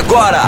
Agora, 0.00 0.40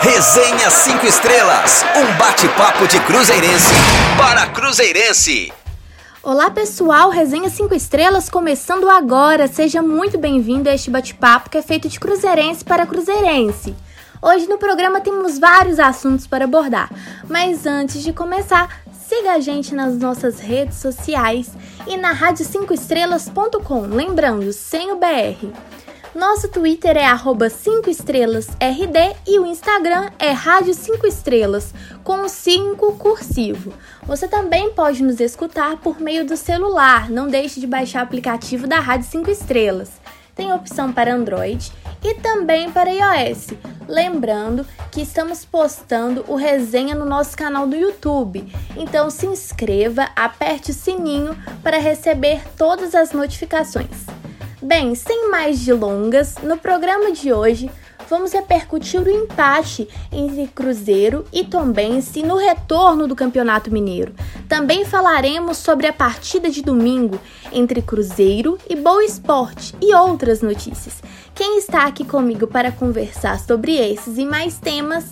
Resenha 0.00 0.70
5 0.70 1.04
Estrelas, 1.04 1.84
um 1.94 2.16
bate-papo 2.16 2.88
de 2.88 2.98
Cruzeirense 3.00 3.74
para 4.16 4.46
Cruzeirense. 4.46 5.52
Olá 6.22 6.48
pessoal, 6.48 7.10
Resenha 7.10 7.50
5 7.50 7.74
Estrelas 7.74 8.30
começando 8.30 8.88
agora. 8.88 9.46
Seja 9.48 9.82
muito 9.82 10.16
bem-vindo 10.16 10.66
a 10.66 10.74
este 10.74 10.90
bate-papo 10.90 11.50
que 11.50 11.58
é 11.58 11.62
feito 11.62 11.90
de 11.90 12.00
Cruzeirense 12.00 12.64
para 12.64 12.86
Cruzeirense. 12.86 13.76
Hoje 14.22 14.48
no 14.48 14.56
programa 14.56 15.02
temos 15.02 15.38
vários 15.38 15.78
assuntos 15.78 16.26
para 16.26 16.46
abordar, 16.46 16.90
mas 17.28 17.66
antes 17.66 18.02
de 18.02 18.14
começar, 18.14 18.80
siga 19.06 19.32
a 19.32 19.40
gente 19.40 19.74
nas 19.74 19.98
nossas 19.98 20.40
redes 20.40 20.78
sociais 20.78 21.50
e 21.86 21.98
na 21.98 22.16
rádio5estrelas.com, 22.16 23.82
lembrando, 23.88 24.50
sem 24.54 24.90
o 24.90 24.96
BR. 24.96 25.52
Nosso 26.18 26.48
Twitter 26.48 26.96
é 26.96 27.04
arroba 27.04 27.46
5estrelasRD 27.46 29.14
e 29.24 29.38
o 29.38 29.46
Instagram 29.46 30.10
é 30.18 30.32
Rádio 30.32 30.74
5 30.74 31.06
Estrelas, 31.06 31.72
com 32.02 32.28
5 32.28 32.94
cursivo. 32.94 33.72
Você 34.02 34.26
também 34.26 34.70
pode 34.70 35.00
nos 35.00 35.20
escutar 35.20 35.76
por 35.76 36.00
meio 36.00 36.26
do 36.26 36.36
celular, 36.36 37.08
não 37.08 37.28
deixe 37.28 37.60
de 37.60 37.68
baixar 37.68 38.00
o 38.00 38.02
aplicativo 38.02 38.66
da 38.66 38.80
Rádio 38.80 39.08
5 39.08 39.30
Estrelas. 39.30 39.92
Tem 40.34 40.52
opção 40.52 40.92
para 40.92 41.14
Android 41.14 41.70
e 42.02 42.14
também 42.14 42.68
para 42.68 42.90
iOS. 42.90 43.50
Lembrando 43.86 44.66
que 44.90 45.00
estamos 45.00 45.44
postando 45.44 46.24
o 46.26 46.34
resenha 46.34 46.96
no 46.96 47.04
nosso 47.04 47.36
canal 47.36 47.64
do 47.64 47.76
YouTube. 47.76 48.52
Então 48.76 49.08
se 49.08 49.24
inscreva, 49.24 50.08
aperte 50.16 50.72
o 50.72 50.74
sininho 50.74 51.38
para 51.62 51.78
receber 51.78 52.42
todas 52.56 52.92
as 52.96 53.12
notificações. 53.12 54.18
Bem, 54.60 54.92
sem 54.96 55.30
mais 55.30 55.60
delongas, 55.64 56.34
no 56.42 56.58
programa 56.58 57.12
de 57.12 57.32
hoje 57.32 57.70
vamos 58.08 58.32
repercutir 58.32 59.00
o 59.00 59.10
empate 59.10 59.88
entre 60.10 60.46
Cruzeiro 60.46 61.24
e 61.32 61.44
Tombense 61.44 62.22
no 62.22 62.36
retorno 62.36 63.06
do 63.06 63.14
Campeonato 63.14 63.70
Mineiro. 63.70 64.14
Também 64.48 64.84
falaremos 64.84 65.58
sobre 65.58 65.86
a 65.86 65.92
partida 65.92 66.50
de 66.50 66.62
domingo 66.62 67.20
entre 67.52 67.82
Cruzeiro 67.82 68.58
e 68.68 68.74
Boa 68.74 69.04
Esporte 69.04 69.74
e 69.80 69.94
outras 69.94 70.40
notícias. 70.40 71.02
Quem 71.34 71.58
está 71.58 71.86
aqui 71.86 72.04
comigo 72.04 72.46
para 72.46 72.72
conversar 72.72 73.38
sobre 73.38 73.76
esses 73.76 74.18
e 74.18 74.24
mais 74.24 74.58
temas 74.58 75.04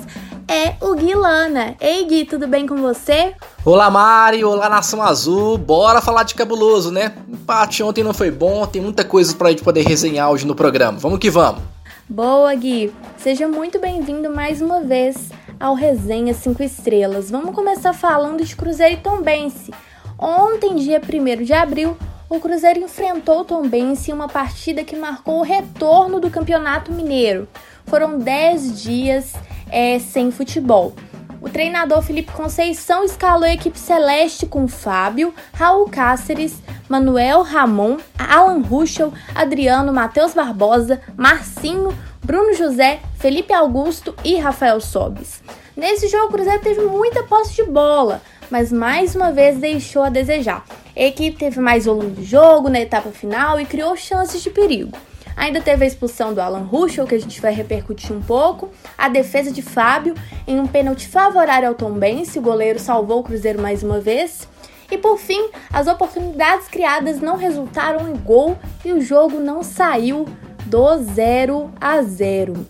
é 0.49 0.75
o 0.81 0.95
Gui 0.95 1.15
Lana. 1.15 1.77
Ei 1.81 2.05
Gui, 2.05 2.25
tudo 2.25 2.49
bem 2.49 2.67
com 2.67 2.77
você? 2.77 3.35
Olá 3.65 3.91
Mari, 3.91 4.45
olá 4.45 4.69
Nação 4.69 5.03
Azul, 5.03 5.59
bora 5.59 6.01
falar 6.01 6.23
de 6.23 6.35
cabuloso, 6.35 6.91
né? 6.91 7.15
Empate 7.29 7.83
ontem 7.83 8.03
não 8.03 8.15
foi 8.15 8.31
bom, 8.31 8.67
tem 8.67 8.81
muita 8.81 9.05
coisa 9.05 9.35
pra 9.35 9.51
gente 9.51 9.63
poder 9.63 9.83
resenhar 9.83 10.31
hoje 10.31 10.47
no 10.47 10.55
programa. 10.55 10.99
Vamos 10.99 11.19
que 11.19 11.31
vamos! 11.31 11.76
Boa, 12.09 12.55
Gui! 12.55 12.95
Seja 13.19 13.49
muito 13.49 13.81
bem-vindo 13.81 14.31
mais 14.31 14.63
uma 14.63 14.81
vez 14.81 15.29
ao 15.59 15.75
Resenha 15.75 16.33
5 16.33 16.63
Estrelas. 16.63 17.33
Vamos 17.33 17.53
começar 17.53 17.93
falando 17.93 18.45
de 18.45 18.55
Cruzeiro 18.55 18.95
e 18.95 18.99
Tombense. 18.99 19.75
Ontem, 20.17 20.77
dia 20.77 21.01
1 21.01 21.43
de 21.43 21.53
abril, 21.53 21.97
o 22.31 22.39
Cruzeiro 22.39 22.79
enfrentou 22.79 23.41
o 23.41 23.45
Tombense 23.45 24.13
em 24.13 24.15
uma 24.15 24.29
partida 24.29 24.85
que 24.85 24.95
marcou 24.95 25.41
o 25.41 25.43
retorno 25.43 26.21
do 26.21 26.31
Campeonato 26.31 26.93
Mineiro. 26.93 27.49
Foram 27.87 28.21
10 28.21 28.81
dias 28.81 29.33
é, 29.69 29.99
sem 29.99 30.31
futebol. 30.31 30.95
O 31.41 31.49
treinador 31.49 32.03
Felipe 32.03 32.33
Conceição 32.33 33.05
escalou 33.05 33.45
a 33.45 33.53
equipe 33.53 33.79
celeste 33.79 34.47
com 34.47 34.67
Fábio, 34.67 35.35
Raul 35.53 35.89
Cáceres, 35.89 36.63
Manuel 36.89 37.43
Ramon, 37.43 37.99
Alan 38.19 38.63
Ruschel, 38.63 39.13
Adriano, 39.35 39.93
Matheus 39.93 40.35
Barbosa, 40.35 41.01
Marcinho, 41.17 41.97
Bruno 42.25 42.55
José, 42.55 43.01
Felipe 43.19 43.53
Augusto 43.53 44.15
e 44.25 44.37
Rafael 44.37 44.81
Sobis. 44.81 45.43
Nesse 45.77 46.09
jogo, 46.09 46.27
o 46.27 46.31
Cruzeiro 46.31 46.63
teve 46.63 46.81
muita 46.83 47.23
posse 47.23 47.57
de 47.57 47.65
bola, 47.65 48.23
mas 48.51 48.73
mais 48.73 49.15
uma 49.15 49.31
vez 49.31 49.59
deixou 49.59 50.03
a 50.03 50.09
desejar. 50.09 50.65
A 50.97 51.03
equipe 51.03 51.37
teve 51.37 51.61
mais 51.61 51.85
volume 51.85 52.13
de 52.13 52.25
jogo 52.25 52.69
na 52.71 52.81
etapa 52.81 53.11
final 53.11 53.61
e 53.61 53.67
criou 53.67 53.97
chances 53.97 54.43
de 54.43 54.51
perigo. 54.51 54.97
Ainda 55.37 55.61
teve 55.61 55.85
a 55.85 55.87
expulsão 55.87 56.33
do 56.33 56.41
Alan 56.41 56.63
Ruschel, 56.63 57.07
que 57.07 57.15
a 57.15 57.21
gente 57.21 57.41
vai 57.41 57.53
repercutir 57.53 58.17
um 58.17 58.23
pouco, 58.23 58.71
a 58.97 59.09
defesa 59.09 59.53
de 59.53 59.61
Fábio 59.61 60.15
em 60.47 60.59
um 60.59 60.67
pênalti 60.67 61.07
favorável 61.07 61.69
ao 61.69 61.75
Tom 61.75 61.93
Bense, 61.93 62.39
o 62.39 62.43
goleiro 62.43 62.79
salvou 62.79 63.21
o 63.21 63.23
Cruzeiro 63.23 63.61
mais 63.61 63.83
uma 63.83 64.01
vez. 64.01 64.49
E 64.91 64.97
por 64.97 65.19
fim, 65.19 65.51
as 65.73 65.87
oportunidades 65.87 66.69
criadas 66.69 67.21
não 67.21 67.37
resultaram 67.37 68.09
em 68.09 68.17
gol 68.17 68.57
e 68.85 68.93
o 68.93 69.01
jogo 69.01 69.39
não 69.39 69.63
saiu 69.63 70.27
do 70.65 70.97
0 70.99 71.71
a 71.81 72.03
0. 72.03 72.67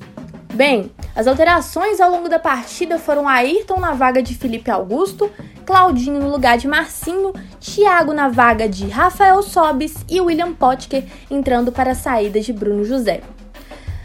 Bem, 0.54 0.90
as 1.14 1.26
alterações 1.26 2.00
ao 2.00 2.10
longo 2.10 2.28
da 2.28 2.38
partida 2.38 2.98
foram 2.98 3.28
Ayrton 3.28 3.78
na 3.78 3.92
vaga 3.92 4.22
de 4.22 4.34
Felipe 4.34 4.70
Augusto, 4.70 5.30
Claudinho 5.66 6.20
no 6.20 6.30
lugar 6.30 6.56
de 6.56 6.68
Marcinho, 6.68 7.32
Thiago 7.60 8.12
na 8.12 8.28
vaga 8.28 8.68
de 8.68 8.86
Rafael 8.86 9.42
Sobis 9.42 9.96
e 10.08 10.20
William 10.20 10.52
Potker 10.52 11.04
entrando 11.28 11.72
para 11.72 11.90
a 11.90 11.94
saída 11.94 12.40
de 12.40 12.52
Bruno 12.52 12.84
José. 12.84 13.20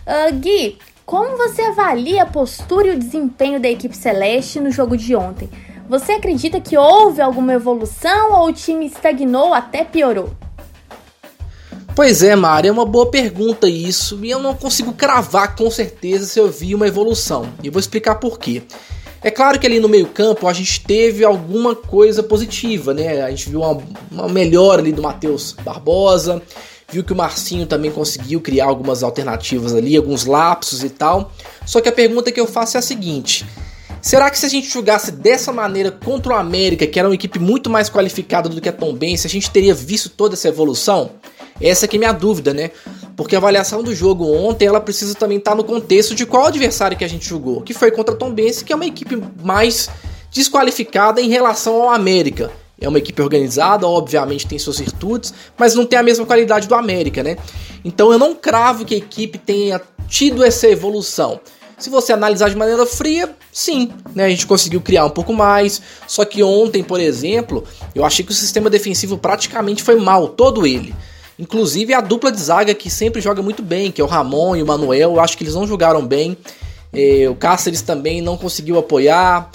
Uh, 0.08 0.34
Gui, 0.34 0.80
como 1.06 1.38
você 1.38 1.62
avalia 1.62 2.24
a 2.24 2.26
postura 2.26 2.88
e 2.88 2.96
o 2.96 3.00
desempenho 3.00 3.60
da 3.60 3.70
equipe 3.70 3.96
celeste 3.96 4.60
no 4.60 4.72
jogo 4.72 4.98
de 4.98 5.16
ontem? 5.16 5.48
Você 5.88 6.14
acredita 6.14 6.60
que 6.60 6.76
houve 6.76 7.22
alguma 7.22 7.54
evolução 7.54 8.34
ou 8.34 8.48
o 8.48 8.54
time 8.54 8.88
estagnou 8.88 9.54
até 9.54 9.84
piorou? 9.84 10.32
Pois 11.96 12.24
é, 12.24 12.36
Mari, 12.36 12.70
é 12.70 12.72
uma 12.72 12.86
boa 12.86 13.12
pergunta 13.12 13.68
isso, 13.68 14.18
e 14.24 14.32
eu 14.32 14.40
não 14.40 14.56
consigo 14.56 14.94
cravar 14.94 15.56
com 15.56 15.70
certeza 15.70 16.26
se 16.26 16.40
eu 16.40 16.50
vi 16.50 16.74
uma 16.74 16.88
evolução. 16.88 17.50
E 17.62 17.70
vou 17.70 17.80
explicar 17.80 18.16
por 18.16 18.40
quê. 18.40 18.64
É 19.24 19.30
claro 19.30 19.60
que 19.60 19.68
ali 19.68 19.80
no 19.80 19.88
meio-campo 19.88 20.48
a 20.48 20.54
gente 20.54 20.82
teve 20.82 21.24
alguma 21.24 21.76
coisa 21.76 22.24
positiva, 22.24 22.92
né? 22.92 23.22
A 23.22 23.30
gente 23.30 23.50
viu 23.50 23.62
uma, 23.62 23.84
uma 24.12 24.28
melhora 24.28 24.82
ali 24.82 24.92
do 24.92 25.02
Matheus 25.02 25.56
Barbosa, 25.64 26.42
viu 26.90 27.04
que 27.04 27.14
o 27.14 27.16
Marcinho 27.16 27.68
também 27.68 27.92
conseguiu 27.92 28.42
criar 28.42 28.66
algumas 28.66 29.04
alternativas 29.04 29.76
ali, 29.76 29.96
alguns 29.96 30.26
lapsos 30.26 30.84
e 30.84 30.90
tal. 30.90 31.32
Só 31.68 31.80
que 31.80 31.88
a 31.88 31.92
pergunta 31.92 32.32
que 32.32 32.40
eu 32.40 32.48
faço 32.48 32.78
é 32.78 32.80
a 32.80 32.82
seguinte: 32.82 33.46
será 34.02 34.28
que 34.32 34.40
se 34.40 34.46
a 34.48 34.50
gente 34.50 34.68
jogasse 34.68 35.12
dessa 35.12 35.54
maneira 35.54 35.92
contra 35.92 36.34
o 36.34 36.36
América, 36.36 36.88
que 36.88 36.98
era 36.98 37.08
uma 37.08 37.14
equipe 37.14 37.38
muito 37.38 37.70
mais 37.70 37.92
qualificada 37.92 38.50
do 38.50 38.60
que 38.60 38.70
a 38.70 38.74
Tom 38.74 38.92
Benz, 38.96 39.24
a 39.24 39.30
gente 39.30 39.52
teria 39.52 39.76
visto 39.76 40.10
toda 40.10 40.34
essa 40.34 40.48
evolução? 40.48 41.12
Essa 41.62 41.88
que 41.88 41.98
é 41.98 42.00
minha 42.00 42.12
dúvida, 42.12 42.54
né? 42.54 42.72
Porque 43.16 43.36
a 43.36 43.38
avaliação 43.38 43.84
do 43.84 43.94
jogo 43.94 44.26
ontem, 44.26 44.66
ela 44.66 44.82
precisa 44.82 45.14
também 45.16 45.38
estar 45.38 45.56
no 45.56 45.64
contexto 45.64 46.16
de 46.16 46.26
qual 46.26 46.46
adversário 46.46 46.98
que 46.98 47.04
a 47.04 47.10
gente 47.10 47.28
jogou, 47.28 47.62
que 47.62 47.74
foi 47.74 47.92
contra 47.92 48.16
a 48.16 48.18
Tom 48.18 48.32
Benz, 48.32 48.62
que 48.62 48.74
é 48.74 48.76
uma 48.76 48.86
equipe 48.86 49.22
mais 49.44 49.90
desqualificada 50.32 51.22
em 51.22 51.30
relação 51.30 51.84
ao 51.84 51.90
América. 51.92 52.52
É 52.80 52.90
uma 52.90 52.98
equipe 52.98 53.22
organizada, 53.22 53.88
obviamente 53.88 54.48
tem 54.48 54.58
suas 54.58 54.80
virtudes, 54.80 55.32
mas 55.56 55.76
não 55.76 55.86
tem 55.86 56.00
a 56.00 56.04
mesma 56.04 56.26
qualidade 56.26 56.68
do 56.68 56.74
América, 56.74 57.22
né? 57.22 57.38
Então 57.86 58.12
eu 58.12 58.18
não 58.18 58.34
cravo 58.34 58.86
que 58.86 58.96
a 58.96 58.98
equipe 58.98 59.38
tenha 59.38 59.80
tido 60.08 60.44
essa 60.44 60.68
evolução. 60.68 61.40
Se 61.78 61.90
você 61.90 62.14
analisar 62.14 62.50
de 62.50 62.56
maneira 62.56 62.86
fria, 62.86 63.36
sim, 63.52 63.92
né? 64.16 64.26
A 64.26 64.30
gente 64.30 64.48
conseguiu 64.48 64.82
criar 64.82 65.06
um 65.06 65.10
pouco 65.10 65.34
mais. 65.34 65.82
Só 66.08 66.26
que 66.26 66.42
ontem, 66.42 66.84
por 66.84 67.00
exemplo, 67.00 67.64
eu 67.94 68.04
achei 68.06 68.26
que 68.26 68.32
o 68.32 68.36
sistema 68.36 68.70
defensivo 68.70 69.18
praticamente 69.18 69.84
foi 69.84 69.96
mal, 69.96 70.30
todo 70.30 70.66
ele. 70.66 70.94
Inclusive 71.42 71.92
a 71.96 72.02
dupla 72.02 72.32
de 72.32 72.40
zaga 72.40 72.72
que 72.76 72.88
sempre 72.88 73.20
joga 73.20 73.42
muito 73.42 73.64
bem, 73.64 73.92
que 73.92 74.00
é 74.00 74.04
o 74.04 74.08
Ramon 74.08 74.56
e 74.56 74.62
o 74.62 74.66
Manuel, 74.66 75.14
eu 75.14 75.20
acho 75.20 75.36
que 75.36 75.44
eles 75.44 75.56
não 75.56 75.66
jogaram 75.66 76.06
bem. 76.06 76.38
É, 76.94 77.28
o 77.28 77.34
Cáceres 77.34 77.82
também 77.82 78.22
não 78.22 78.38
conseguiu 78.38 78.78
apoiar. 78.78 79.50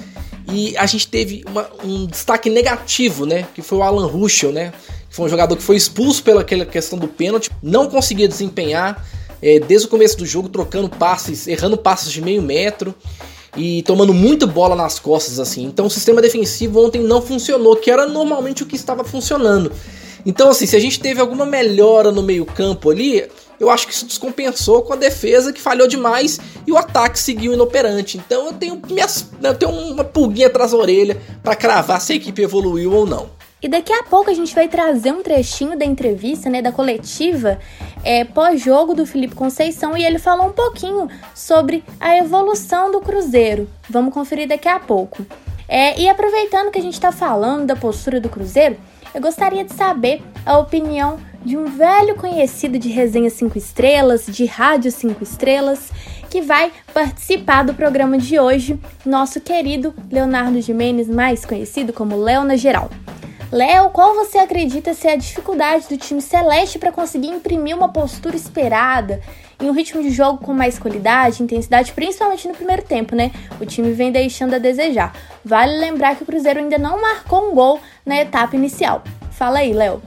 E 0.52 0.76
a 0.76 0.84
gente 0.84 1.06
teve 1.06 1.44
uma, 1.48 1.70
um 1.84 2.06
destaque 2.06 2.50
negativo, 2.50 3.24
né? 3.24 3.46
Que 3.54 3.62
foi 3.62 3.78
o 3.78 3.82
Alan 3.84 4.06
Ruschel, 4.06 4.50
né? 4.50 4.72
Que 5.08 5.14
foi 5.14 5.26
um 5.26 5.28
jogador 5.28 5.54
que 5.56 5.62
foi 5.62 5.76
expulso 5.76 6.24
pela 6.24 6.42
questão 6.42 6.98
do 6.98 7.06
pênalti, 7.06 7.52
não 7.62 7.88
conseguia 7.88 8.26
desempenhar 8.26 9.06
é, 9.40 9.60
desde 9.60 9.86
o 9.86 9.90
começo 9.90 10.18
do 10.18 10.26
jogo, 10.26 10.48
trocando 10.48 10.88
passes, 10.88 11.46
errando 11.46 11.78
passes 11.78 12.10
de 12.10 12.20
meio 12.20 12.42
metro 12.42 12.92
e 13.56 13.82
tomando 13.82 14.12
muita 14.12 14.44
bola 14.44 14.74
nas 14.74 14.98
costas, 14.98 15.38
assim. 15.38 15.62
Então 15.62 15.86
o 15.86 15.90
sistema 15.90 16.20
defensivo 16.20 16.84
ontem 16.84 17.00
não 17.00 17.22
funcionou, 17.22 17.76
que 17.76 17.92
era 17.92 18.06
normalmente 18.06 18.64
o 18.64 18.66
que 18.66 18.74
estava 18.74 19.04
funcionando. 19.04 19.70
Então, 20.26 20.50
assim, 20.50 20.66
se 20.66 20.74
a 20.74 20.80
gente 20.80 20.98
teve 20.98 21.20
alguma 21.20 21.46
melhora 21.46 22.10
no 22.10 22.20
meio-campo 22.20 22.90
ali, 22.90 23.24
eu 23.60 23.70
acho 23.70 23.86
que 23.86 23.92
isso 23.92 24.04
descompensou 24.04 24.82
com 24.82 24.92
a 24.92 24.96
defesa 24.96 25.52
que 25.52 25.60
falhou 25.60 25.86
demais 25.86 26.40
e 26.66 26.72
o 26.72 26.76
ataque 26.76 27.18
seguiu 27.18 27.52
inoperante. 27.52 28.18
Então 28.18 28.46
eu 28.46 28.52
tenho, 28.52 28.82
minhas, 28.88 29.30
eu 29.40 29.54
tenho 29.54 29.72
uma 29.72 30.04
pulguinha 30.04 30.48
atrás 30.48 30.72
da 30.72 30.78
orelha 30.78 31.16
para 31.42 31.54
cravar 31.54 32.00
se 32.00 32.12
a 32.12 32.16
equipe 32.16 32.42
evoluiu 32.42 32.92
ou 32.92 33.06
não. 33.06 33.30
E 33.62 33.68
daqui 33.68 33.92
a 33.92 34.02
pouco 34.02 34.30
a 34.30 34.34
gente 34.34 34.54
vai 34.54 34.68
trazer 34.68 35.12
um 35.12 35.22
trechinho 35.22 35.78
da 35.78 35.84
entrevista, 35.84 36.50
né, 36.50 36.60
da 36.60 36.70
coletiva 36.70 37.58
é, 38.04 38.22
pós-jogo 38.24 38.94
do 38.94 39.06
Felipe 39.06 39.34
Conceição 39.34 39.96
e 39.96 40.04
ele 40.04 40.18
falou 40.18 40.48
um 40.48 40.52
pouquinho 40.52 41.08
sobre 41.34 41.82
a 41.98 42.18
evolução 42.18 42.90
do 42.90 43.00
Cruzeiro. 43.00 43.68
Vamos 43.88 44.12
conferir 44.12 44.46
daqui 44.46 44.68
a 44.68 44.78
pouco. 44.78 45.24
É, 45.68 45.98
e 45.98 46.08
aproveitando 46.08 46.70
que 46.70 46.78
a 46.78 46.82
gente 46.82 46.94
está 46.94 47.10
falando 47.10 47.66
da 47.66 47.74
postura 47.74 48.20
do 48.20 48.28
Cruzeiro, 48.28 48.76
Eu 49.14 49.20
gostaria 49.20 49.64
de 49.64 49.72
saber 49.72 50.22
a 50.44 50.58
opinião 50.58 51.18
de 51.44 51.56
um 51.56 51.66
velho 51.66 52.16
conhecido 52.16 52.78
de 52.78 52.88
resenha 52.88 53.30
5 53.30 53.56
estrelas, 53.56 54.26
de 54.26 54.44
rádio 54.44 54.90
5 54.90 55.22
estrelas, 55.22 55.90
que 56.28 56.42
vai 56.42 56.72
participar 56.92 57.62
do 57.62 57.72
programa 57.72 58.18
de 58.18 58.38
hoje, 58.38 58.78
nosso 59.04 59.40
querido 59.40 59.94
Leonardo 60.10 60.60
Jimenez, 60.60 61.08
mais 61.08 61.44
conhecido 61.44 61.92
como 61.92 62.16
Léo 62.16 62.44
na 62.44 62.56
Geral. 62.56 62.90
Léo, 63.52 63.90
qual 63.90 64.14
você 64.14 64.38
acredita 64.38 64.92
ser 64.92 65.08
a 65.08 65.16
dificuldade 65.16 65.86
do 65.88 65.96
time 65.96 66.20
celeste 66.20 66.78
para 66.78 66.90
conseguir 66.90 67.28
imprimir 67.28 67.76
uma 67.76 67.92
postura 67.92 68.34
esperada 68.34 69.20
em 69.60 69.68
um 69.68 69.72
ritmo 69.72 70.02
de 70.02 70.10
jogo 70.10 70.38
com 70.38 70.52
mais 70.52 70.78
qualidade, 70.78 71.42
intensidade, 71.42 71.92
principalmente 71.92 72.46
no 72.46 72.54
primeiro 72.54 72.82
tempo, 72.82 73.14
né? 73.14 73.32
O 73.60 73.66
time 73.66 73.92
vem 73.92 74.12
deixando 74.12 74.54
a 74.54 74.58
desejar. 74.58 75.14
Vale 75.44 75.78
lembrar 75.78 76.16
que 76.16 76.22
o 76.22 76.26
Cruzeiro 76.26 76.60
ainda 76.60 76.78
não 76.78 77.00
marcou 77.00 77.50
um 77.50 77.54
gol 77.54 77.80
na 78.04 78.16
etapa 78.16 78.56
inicial. 78.56 79.02
Fala 79.30 79.58
aí, 79.60 79.72
Léo. 79.72 80.02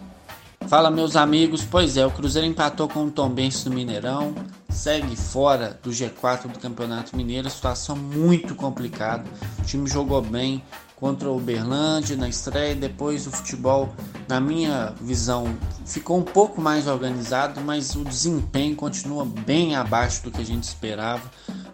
Fala, 0.67 0.91
meus 0.91 1.15
amigos. 1.15 1.63
Pois 1.63 1.97
é, 1.97 2.05
o 2.05 2.11
Cruzeiro 2.11 2.47
empatou 2.47 2.87
com 2.87 3.05
o 3.05 3.11
Tombense 3.11 3.67
no 3.67 3.73
Mineirão, 3.73 4.35
segue 4.69 5.15
fora 5.15 5.79
do 5.81 5.89
G4 5.89 6.43
do 6.43 6.59
Campeonato 6.59 7.17
Mineiro, 7.17 7.49
situação 7.49 7.95
muito 7.95 8.53
complicada. 8.53 9.23
O 9.57 9.63
time 9.63 9.89
jogou 9.89 10.21
bem, 10.21 10.63
contra 10.99 11.29
o 11.29 11.37
Uberlândia 11.37 12.17
na 12.17 12.27
estreia. 12.27 12.75
Depois 12.75 13.25
o 13.25 13.31
futebol, 13.31 13.93
na 14.27 14.39
minha 14.39 14.93
visão, 15.01 15.55
ficou 15.85 16.17
um 16.17 16.23
pouco 16.23 16.61
mais 16.61 16.87
organizado, 16.87 17.61
mas 17.61 17.95
o 17.95 18.03
desempenho 18.03 18.75
continua 18.75 19.25
bem 19.25 19.75
abaixo 19.75 20.23
do 20.23 20.31
que 20.31 20.41
a 20.41 20.45
gente 20.45 20.63
esperava. 20.63 21.23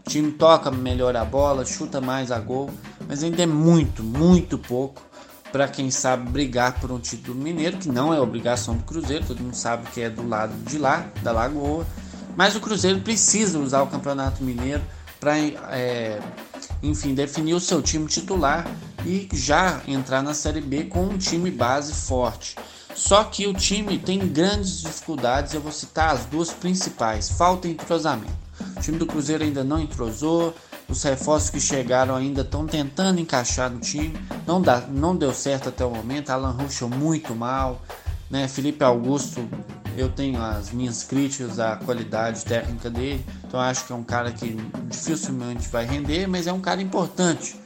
O 0.06 0.10
time 0.10 0.32
toca 0.32 0.70
melhor 0.70 1.16
a 1.16 1.26
bola, 1.26 1.66
chuta 1.66 2.00
mais 2.00 2.32
a 2.32 2.40
gol, 2.40 2.70
mas 3.08 3.24
ainda 3.24 3.42
é 3.42 3.48
muito, 3.48 4.04
muito 4.04 4.58
pouco 4.58 5.02
para 5.52 5.68
quem 5.68 5.90
sabe 5.90 6.30
brigar 6.30 6.80
por 6.82 6.92
um 6.92 7.00
título 7.00 7.40
mineiro, 7.40 7.78
que 7.78 7.88
não 7.88 8.14
é 8.14 8.20
obrigação 8.20 8.76
do 8.76 8.84
Cruzeiro, 8.84 9.26
todo 9.26 9.42
mundo 9.42 9.56
sabe 9.56 9.90
que 9.92 10.02
é 10.02 10.10
do 10.10 10.28
lado 10.28 10.54
de 10.66 10.78
lá, 10.78 11.10
da 11.24 11.32
Lagoa. 11.32 11.86
Mas 12.36 12.56
o 12.58 12.60
Cruzeiro 12.60 13.00
precisa 13.00 13.58
usar 13.58 13.82
o 13.82 13.88
Campeonato 13.88 14.44
Mineiro 14.44 14.84
para, 15.18 15.38
é, 15.38 16.20
enfim, 16.84 17.14
definir 17.16 17.54
o 17.54 17.60
seu 17.62 17.82
time 17.82 18.06
titular 18.06 18.68
e 19.06 19.30
já 19.32 19.82
entrar 19.88 20.24
na 20.24 20.34
Série 20.34 20.62
B 20.62 20.86
com 20.86 21.06
um 21.06 21.18
time 21.18 21.52
base 21.52 21.94
forte. 21.94 22.56
Só 22.96 23.24
que 23.26 23.46
o 23.46 23.54
time 23.54 24.00
tem 24.00 24.20
grandes 24.28 24.82
dificuldades, 24.82 25.54
eu 25.54 25.62
vou 25.62 25.72
citar 25.72 26.16
as 26.16 26.26
duas 26.26 26.52
principais: 26.52 27.30
falta 27.30 27.68
entrosamento. 27.68 28.34
O 28.76 28.80
time 28.82 28.98
do 28.98 29.06
Cruzeiro 29.06 29.44
ainda 29.44 29.64
não 29.64 29.80
entrosou, 29.80 30.56
os 30.88 31.04
reforços 31.04 31.50
que 31.50 31.60
chegaram 31.60 32.16
ainda 32.16 32.42
estão 32.42 32.66
tentando 32.66 33.20
encaixar 33.20 33.70
no 33.70 33.80
time, 33.80 34.18
não, 34.48 34.62
dá, 34.62 34.82
não 34.82 35.16
deu 35.16 35.34
certo 35.34 35.70
até 35.70 35.86
o 35.86 35.92
momento. 35.92 36.30
Alan 36.30 36.52
Ruschel 36.52 36.90
muito 36.90 37.36
mal, 37.36 37.82
né? 38.30 38.48
Felipe 38.48 38.84
Augusto, 38.84 39.48
eu 39.98 40.10
tenho 40.10 40.42
as 40.42 40.72
minhas 40.72 41.04
críticas 41.04 41.60
à 41.60 41.76
qualidade 41.76 42.46
técnica 42.46 42.90
dele, 42.90 43.26
então 43.46 43.60
acho 43.60 43.86
que 43.86 43.92
é 43.92 43.96
um 43.96 44.04
cara 44.04 44.32
que 44.32 44.56
dificilmente 44.86 45.68
vai 45.68 45.86
render, 45.86 46.28
mas 46.28 46.48
é 46.48 46.54
um 46.54 46.62
cara 46.62 46.82
importante 46.82 47.58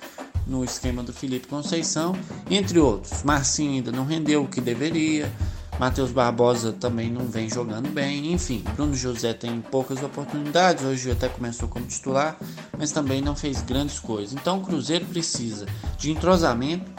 no 0.49 0.63
esquema 0.63 1.03
do 1.03 1.13
Felipe 1.13 1.47
Conceição, 1.47 2.15
entre 2.49 2.79
outros. 2.79 3.23
Marcinho 3.23 3.73
ainda 3.73 3.91
não 3.91 4.03
rendeu 4.03 4.43
o 4.43 4.47
que 4.47 4.59
deveria, 4.59 5.31
Matheus 5.79 6.11
Barbosa 6.11 6.73
também 6.73 7.09
não 7.09 7.25
vem 7.25 7.49
jogando 7.49 7.89
bem, 7.89 8.33
enfim, 8.33 8.61
Bruno 8.75 8.93
José 8.93 9.33
tem 9.33 9.61
poucas 9.61 10.03
oportunidades, 10.03 10.83
hoje 10.83 11.09
até 11.09 11.29
começou 11.29 11.69
como 11.69 11.85
titular, 11.85 12.37
mas 12.77 12.91
também 12.91 13.21
não 13.21 13.33
fez 13.33 13.61
grandes 13.61 13.97
coisas. 13.97 14.33
Então 14.33 14.59
o 14.59 14.61
Cruzeiro 14.61 15.05
precisa 15.05 15.65
de 15.97 16.11
entrosamento. 16.11 16.91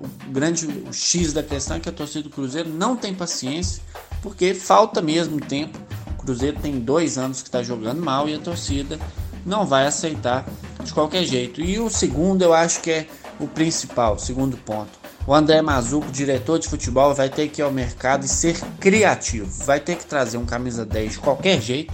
O 0.00 0.30
grande 0.30 0.66
o 0.66 0.92
X 0.92 1.32
da 1.32 1.42
questão 1.42 1.78
é 1.78 1.80
que 1.80 1.88
a 1.88 1.92
torcida 1.92 2.24
do 2.24 2.30
Cruzeiro 2.30 2.68
não 2.68 2.94
tem 2.94 3.14
paciência, 3.14 3.82
porque 4.22 4.52
falta 4.52 5.00
mesmo 5.00 5.40
tempo. 5.40 5.78
O 6.10 6.22
Cruzeiro 6.22 6.58
tem 6.60 6.78
dois 6.78 7.16
anos 7.16 7.40
que 7.40 7.48
está 7.48 7.62
jogando 7.62 8.02
mal 8.02 8.28
e 8.28 8.34
a 8.34 8.38
torcida 8.38 8.98
não 9.46 9.64
vai 9.64 9.86
aceitar 9.86 10.44
de 10.84 10.92
qualquer 10.92 11.24
jeito. 11.24 11.60
E 11.60 11.78
o 11.78 11.88
segundo, 11.90 12.42
eu 12.42 12.52
acho 12.52 12.80
que 12.80 12.90
é 12.90 13.06
o 13.38 13.46
principal, 13.46 14.18
segundo 14.18 14.56
ponto. 14.56 15.00
O 15.26 15.34
André 15.34 15.60
Mazuco, 15.60 16.10
diretor 16.10 16.58
de 16.58 16.68
futebol, 16.68 17.14
vai 17.14 17.28
ter 17.28 17.48
que 17.48 17.60
ir 17.60 17.64
ao 17.64 17.70
mercado 17.70 18.24
e 18.24 18.28
ser 18.28 18.58
criativo. 18.80 19.48
Vai 19.64 19.78
ter 19.78 19.96
que 19.96 20.06
trazer 20.06 20.38
um 20.38 20.46
camisa 20.46 20.84
10 20.84 21.12
de 21.12 21.18
qualquer 21.18 21.60
jeito. 21.60 21.92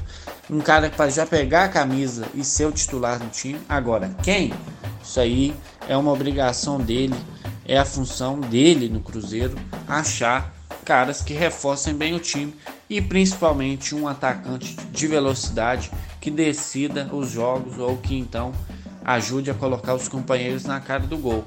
Um 0.48 0.60
cara 0.60 0.88
para 0.88 1.10
já 1.10 1.26
pegar 1.26 1.64
a 1.64 1.68
camisa 1.68 2.26
e 2.34 2.44
ser 2.44 2.66
o 2.66 2.72
titular 2.72 3.18
do 3.18 3.28
time. 3.28 3.60
Agora, 3.68 4.14
quem? 4.22 4.52
Isso 5.02 5.20
aí 5.20 5.54
é 5.88 5.96
uma 5.96 6.12
obrigação 6.12 6.78
dele, 6.78 7.14
é 7.66 7.78
a 7.78 7.84
função 7.84 8.40
dele 8.40 8.88
no 8.88 9.00
Cruzeiro 9.00 9.56
achar 9.86 10.54
caras 10.84 11.20
que 11.20 11.34
reforcem 11.34 11.94
bem 11.94 12.14
o 12.14 12.20
time 12.20 12.54
e 12.88 13.00
principalmente 13.00 13.94
um 13.94 14.06
atacante 14.06 14.76
de 14.76 15.06
velocidade 15.08 15.90
que 16.20 16.30
decida 16.30 17.10
os 17.12 17.30
jogos 17.30 17.76
ou 17.78 17.96
que 17.96 18.16
então 18.16 18.52
ajude 19.06 19.52
a 19.52 19.54
colocar 19.54 19.94
os 19.94 20.08
companheiros 20.08 20.64
na 20.64 20.80
cara 20.80 21.06
do 21.06 21.16
gol. 21.16 21.44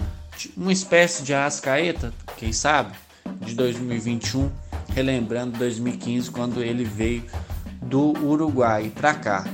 Uma 0.56 0.71
espécie 0.71 1.23
de 1.23 1.33
Arrascaeta, 1.33 2.13
quem 2.38 2.53
sabe, 2.53 2.94
de 3.41 3.53
2021, 3.53 4.50
relembrando 4.95 5.57
2015 5.57 6.31
quando 6.31 6.63
ele 6.63 6.85
veio 6.85 7.25
do 7.81 8.13
Uruguai 8.25 8.89
para 8.95 9.13
cá. 9.13 9.45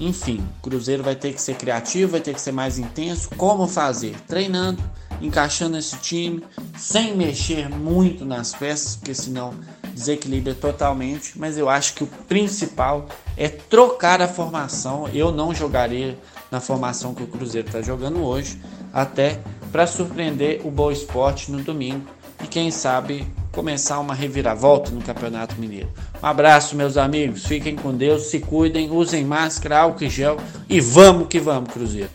Enfim, 0.00 0.44
Cruzeiro 0.60 1.04
vai 1.04 1.14
ter 1.14 1.32
que 1.32 1.40
ser 1.40 1.54
criativo, 1.54 2.12
vai 2.12 2.20
ter 2.20 2.34
que 2.34 2.40
ser 2.40 2.50
mais 2.50 2.76
intenso. 2.76 3.30
Como 3.36 3.68
fazer? 3.68 4.16
Treinando, 4.26 4.82
encaixando 5.20 5.78
esse 5.78 5.96
time, 5.98 6.42
sem 6.76 7.16
mexer 7.16 7.68
muito 7.68 8.24
nas 8.24 8.52
peças, 8.52 8.96
porque 8.96 9.14
senão 9.14 9.54
desequilibra 9.92 10.52
totalmente. 10.52 11.38
Mas 11.38 11.56
eu 11.56 11.68
acho 11.68 11.94
que 11.94 12.02
o 12.02 12.08
principal 12.08 13.06
é 13.36 13.48
trocar 13.48 14.20
a 14.20 14.26
formação. 14.26 15.08
Eu 15.08 15.30
não 15.30 15.54
jogaria 15.54 16.18
na 16.50 16.60
formação 16.60 17.14
que 17.14 17.22
o 17.22 17.26
Cruzeiro 17.26 17.66
está 17.66 17.82
jogando 17.82 18.22
hoje, 18.24 18.60
até 18.92 19.40
para 19.72 19.86
surpreender 19.86 20.60
o 20.64 20.70
Boa 20.70 20.92
Esporte 20.92 21.50
no 21.50 21.62
domingo 21.62 22.06
e 22.42 22.46
quem 22.46 22.70
sabe 22.70 23.26
começar 23.50 23.98
uma 24.00 24.14
reviravolta 24.14 24.90
no 24.90 25.00
Campeonato 25.00 25.56
Mineiro. 25.56 25.88
Um 26.22 26.26
abraço, 26.26 26.76
meus 26.76 26.96
amigos. 26.96 27.46
Fiquem 27.46 27.76
com 27.76 27.92
Deus, 27.92 28.24
se 28.24 28.40
cuidem, 28.40 28.90
usem 28.90 29.24
máscara, 29.24 29.78
álcool 29.78 30.04
e 30.04 30.10
gel 30.10 30.36
e 30.68 30.80
vamos 30.80 31.28
que 31.28 31.38
vamos, 31.38 31.72
Cruzeiro. 31.72 32.10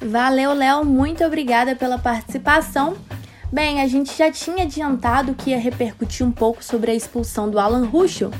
Valeu, 0.00 0.52
Léo. 0.52 0.84
Muito 0.84 1.24
obrigada 1.24 1.76
pela 1.76 1.98
participação. 1.98 2.96
Bem, 3.52 3.82
a 3.82 3.86
gente 3.86 4.16
já 4.16 4.32
tinha 4.32 4.64
adiantado 4.64 5.34
que 5.34 5.50
ia 5.50 5.58
repercutir 5.58 6.26
um 6.26 6.32
pouco 6.32 6.64
sobre 6.64 6.90
a 6.90 6.94
expulsão 6.94 7.50
do 7.50 7.58
Alan 7.58 7.84
Ruschel. 7.84 8.30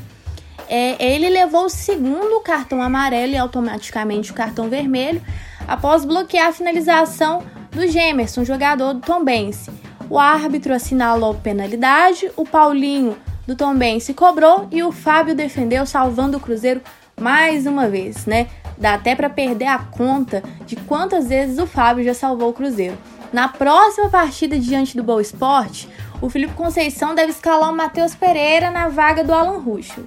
É, 0.75 0.97
ele 0.99 1.29
levou 1.29 1.65
o 1.65 1.69
segundo 1.69 2.41
cartão 2.41 2.81
amarelo 2.81 3.33
e 3.33 3.37
automaticamente 3.37 4.31
o 4.31 4.33
cartão 4.33 4.69
vermelho 4.69 5.21
após 5.67 6.03
bloquear 6.03 6.47
a 6.47 6.51
finalização 6.51 7.43
do 7.69 7.85
Gemerson, 7.87 8.43
jogador 8.43 8.95
do 8.95 8.99
Tombense. 8.99 9.69
O 10.09 10.17
árbitro 10.17 10.73
assinalou 10.73 11.35
penalidade, 11.35 12.31
o 12.35 12.43
Paulinho 12.43 13.15
do 13.45 13.55
Tombense 13.55 14.15
cobrou 14.15 14.67
e 14.71 14.81
o 14.81 14.91
Fábio 14.91 15.35
defendeu, 15.35 15.85
salvando 15.85 16.37
o 16.37 16.39
Cruzeiro 16.39 16.81
mais 17.21 17.67
uma 17.67 17.87
vez, 17.87 18.25
né? 18.25 18.47
Dá 18.75 18.95
até 18.95 19.13
para 19.13 19.29
perder 19.29 19.67
a 19.67 19.77
conta 19.77 20.41
de 20.65 20.75
quantas 20.75 21.27
vezes 21.27 21.59
o 21.59 21.67
Fábio 21.67 22.03
já 22.03 22.15
salvou 22.15 22.49
o 22.49 22.53
Cruzeiro. 22.53 22.97
Na 23.31 23.47
próxima 23.47 24.09
partida 24.09 24.57
diante 24.57 24.97
do 24.97 25.03
Boa 25.03 25.21
Esporte, 25.21 25.87
o 26.19 26.31
Felipe 26.31 26.55
Conceição 26.55 27.13
deve 27.13 27.31
escalar 27.31 27.71
o 27.71 27.75
Matheus 27.75 28.15
Pereira 28.15 28.71
na 28.71 28.87
vaga 28.87 29.23
do 29.23 29.31
Alan 29.31 29.59
Ruschel. 29.59 30.05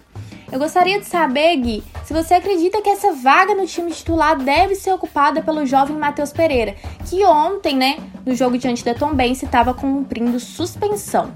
Eu 0.50 0.60
gostaria 0.60 1.00
de 1.00 1.06
saber, 1.06 1.56
Gui, 1.56 1.84
se 2.04 2.12
você 2.12 2.34
acredita 2.34 2.80
que 2.80 2.88
essa 2.88 3.12
vaga 3.12 3.54
no 3.54 3.66
time 3.66 3.90
titular 3.90 4.38
deve 4.38 4.76
ser 4.76 4.92
ocupada 4.92 5.42
pelo 5.42 5.66
jovem 5.66 5.96
Matheus 5.96 6.32
Pereira, 6.32 6.76
que 7.08 7.24
ontem, 7.24 7.76
né, 7.76 7.98
no 8.24 8.34
jogo 8.34 8.56
diante 8.56 8.84
da 8.84 8.94
Tombense, 8.94 9.44
estava 9.44 9.74
cumprindo 9.74 10.38
suspensão. 10.38 11.34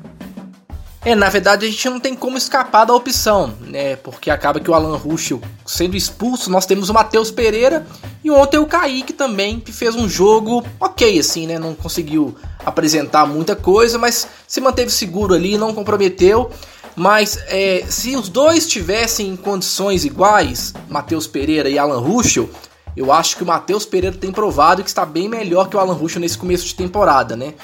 É, 1.03 1.15
na 1.15 1.31
verdade 1.31 1.65
a 1.65 1.69
gente 1.69 1.89
não 1.89 1.99
tem 1.99 2.15
como 2.15 2.37
escapar 2.37 2.85
da 2.85 2.95
opção, 2.95 3.55
né? 3.63 3.97
Porque 3.97 4.31
acaba 4.31 4.61
que 4.61 4.71
o 4.71 4.75
Alan 4.75 4.99
Ruschel 4.99 5.41
sendo 5.65 5.97
expulso, 5.97 6.51
nós 6.51 6.67
temos 6.67 6.91
o 6.91 6.95
Matheus 6.95 7.31
Pereira 7.31 7.87
e 8.23 8.31
ontem 8.31 8.59
o 8.59 8.67
Kaique 8.67 9.15
também, 9.15 9.59
que 9.59 9.73
fez 9.73 9.97
um 9.97 10.07
jogo 10.07 10.63
ok, 10.79 11.19
assim, 11.19 11.47
né? 11.47 11.59
Não 11.59 11.75
conseguiu 11.75 12.37
apresentar 12.67 13.25
muita 13.27 13.57
coisa, 13.57 13.99
mas 13.99 14.29
se 14.47 14.61
manteve 14.61 14.91
seguro 14.91 15.35
ali, 15.35 15.57
não 15.57 15.73
comprometeu. 15.73 16.51
Mas 17.01 17.39
é, 17.47 17.87
se 17.89 18.15
os 18.15 18.29
dois 18.29 18.67
tivessem 18.67 19.29
em 19.29 19.35
condições 19.35 20.05
iguais, 20.05 20.75
Matheus 20.87 21.27
Pereira 21.27 21.67
e 21.67 21.79
Alan 21.79 21.99
Ruschel, 21.99 22.51
eu 22.95 23.11
acho 23.11 23.39
que 23.39 23.43
o 23.43 23.47
Matheus 23.47 23.87
Pereira 23.87 24.15
tem 24.15 24.31
provado 24.31 24.83
que 24.83 24.91
está 24.91 25.07
bem 25.07 25.27
melhor 25.27 25.71
que 25.71 25.79
o 25.79 25.81
Alan 25.81 25.95
Ruschel 25.95 26.21
nesse 26.21 26.37
começo 26.37 26.67
de 26.67 26.75
temporada, 26.75 27.35
né? 27.35 27.55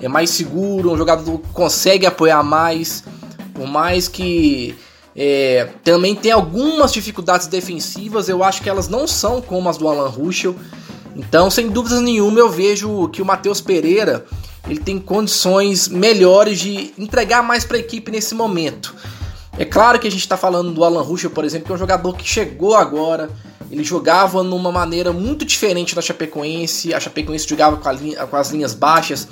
É 0.00 0.08
mais 0.08 0.30
seguro, 0.30 0.90
um 0.90 0.96
jogador 0.96 1.38
que 1.38 1.48
consegue 1.48 2.06
apoiar 2.06 2.42
mais, 2.42 3.04
por 3.52 3.66
mais 3.66 4.08
que 4.08 4.74
é, 5.14 5.68
também 5.84 6.14
tem 6.14 6.32
algumas 6.32 6.90
dificuldades 6.90 7.46
defensivas, 7.46 8.26
eu 8.26 8.42
acho 8.42 8.62
que 8.62 8.70
elas 8.70 8.88
não 8.88 9.06
são 9.06 9.42
como 9.42 9.68
as 9.68 9.76
do 9.76 9.86
Alan 9.86 10.08
Ruschel. 10.08 10.56
Então, 11.14 11.50
sem 11.50 11.68
dúvidas 11.68 12.00
nenhuma, 12.00 12.38
eu 12.38 12.48
vejo 12.48 13.06
que 13.08 13.20
o 13.20 13.26
Matheus 13.26 13.60
Pereira 13.60 14.24
ele 14.68 14.80
tem 14.80 14.98
condições 14.98 15.88
melhores 15.88 16.58
de 16.58 16.92
entregar 16.98 17.42
mais 17.42 17.64
para 17.64 17.76
a 17.76 17.80
equipe 17.80 18.10
nesse 18.10 18.34
momento. 18.34 18.94
É 19.58 19.64
claro 19.64 19.98
que 19.98 20.06
a 20.06 20.10
gente 20.10 20.20
está 20.20 20.36
falando 20.36 20.72
do 20.72 20.84
Alan 20.84 21.02
Ruschel, 21.02 21.30
por 21.30 21.44
exemplo, 21.44 21.66
que 21.66 21.72
é 21.72 21.74
um 21.74 21.78
jogador 21.78 22.14
que 22.14 22.28
chegou 22.28 22.76
agora, 22.76 23.30
ele 23.70 23.82
jogava 23.82 24.42
numa 24.42 24.70
maneira 24.70 25.12
muito 25.12 25.44
diferente 25.44 25.94
da 25.94 26.02
Chapecoense, 26.02 26.94
a 26.94 27.00
Chapecoense 27.00 27.48
jogava 27.48 27.76
com, 27.76 27.90
linha, 27.90 28.26
com 28.26 28.36
as 28.36 28.50
linhas 28.50 28.74
baixas, 28.74 29.26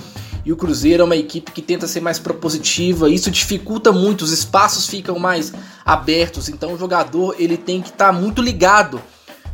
e 0.44 0.52
o 0.52 0.56
Cruzeiro 0.56 1.02
é 1.02 1.04
uma 1.04 1.16
equipe 1.16 1.50
que 1.52 1.62
tenta 1.62 1.86
ser 1.86 2.00
mais 2.00 2.18
propositiva, 2.18 3.08
isso 3.08 3.30
dificulta 3.30 3.92
muito, 3.92 4.22
os 4.22 4.32
espaços 4.32 4.86
ficam 4.86 5.18
mais 5.18 5.52
abertos, 5.84 6.48
então 6.48 6.74
o 6.74 6.78
jogador 6.78 7.34
ele 7.38 7.56
tem 7.56 7.80
que 7.80 7.88
estar 7.88 8.06
tá 8.06 8.12
muito 8.12 8.42
ligado 8.42 9.00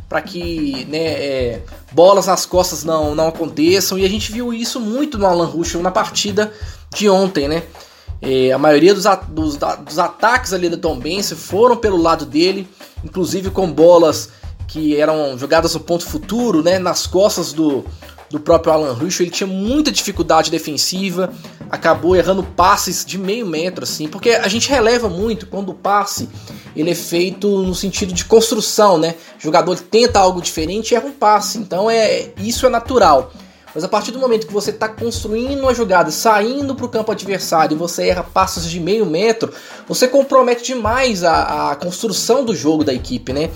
para 0.09 0.21
que 0.21 0.85
né, 0.85 0.97
é, 0.97 1.61
bolas 1.93 2.27
nas 2.27 2.45
costas 2.45 2.83
não, 2.83 3.13
não 3.15 3.27
aconteçam, 3.27 3.97
e 3.97 4.05
a 4.05 4.09
gente 4.09 4.31
viu 4.31 4.53
isso 4.53 4.79
muito 4.79 5.17
no 5.17 5.25
Alan 5.25 5.45
Ruschel 5.45 5.81
na 5.81 5.91
partida 5.91 6.51
de 6.93 7.09
ontem, 7.09 7.47
né? 7.47 7.63
É, 8.21 8.51
a 8.51 8.57
maioria 8.57 8.93
dos, 8.93 9.03
dos, 9.27 9.57
dos, 9.57 9.99
ataques 9.99 10.53
ali 10.53 10.69
da 10.69 10.77
Tom 10.77 10.97
Bense 10.97 11.35
foram 11.35 11.75
pelo 11.75 11.97
lado 11.97 12.25
dele, 12.25 12.67
inclusive 13.03 13.49
com 13.49 13.69
bolas 13.69 14.29
que 14.65 14.95
eram 14.95 15.37
jogadas 15.37 15.73
no 15.73 15.81
ponto 15.81 16.05
futuro, 16.05 16.63
né, 16.63 16.79
nas 16.79 17.05
costas 17.05 17.51
do, 17.51 17.83
do 18.29 18.39
próprio 18.39 18.73
Alan 18.73 18.93
Ruschel, 18.93 19.25
ele 19.25 19.31
tinha 19.31 19.45
muita 19.45 19.91
dificuldade 19.91 20.49
defensiva, 20.49 21.33
acabou 21.69 22.15
errando 22.15 22.43
passes 22.43 23.03
de 23.03 23.17
meio 23.17 23.45
metro, 23.45 23.83
assim, 23.83 24.07
porque 24.07 24.31
a 24.31 24.47
gente 24.47 24.69
releva 24.69 25.09
muito 25.09 25.45
quando 25.45 25.69
o 25.69 25.75
passe 25.75 26.29
ele 26.75 26.91
é 26.91 26.95
feito 26.95 27.47
no 27.47 27.75
sentido 27.75 28.13
de 28.13 28.25
construção, 28.25 28.97
né? 28.97 29.15
O 29.39 29.43
jogador 29.43 29.79
tenta 29.79 30.19
algo 30.19 30.41
diferente 30.41 30.91
e 30.91 30.95
erra 30.95 31.07
um 31.07 31.11
passe, 31.11 31.57
então 31.57 31.89
é 31.89 32.29
isso 32.37 32.65
é 32.65 32.69
natural. 32.69 33.31
Mas 33.73 33.83
a 33.83 33.87
partir 33.87 34.11
do 34.11 34.19
momento 34.19 34.45
que 34.45 34.53
você 34.53 34.69
está 34.69 34.87
construindo 34.87 35.61
uma 35.61 35.73
jogada, 35.73 36.11
saindo 36.11 36.75
para 36.75 36.85
o 36.85 36.89
campo 36.89 37.11
adversário 37.11 37.75
e 37.75 37.77
você 37.77 38.07
erra 38.07 38.23
passos 38.23 38.69
de 38.69 38.79
meio 38.79 39.05
metro, 39.05 39.51
você 39.87 40.07
compromete 40.07 40.63
demais 40.63 41.23
a, 41.23 41.71
a 41.71 41.75
construção 41.75 42.45
do 42.45 42.55
jogo 42.55 42.83
da 42.83 42.93
equipe, 42.93 43.33
né? 43.33 43.49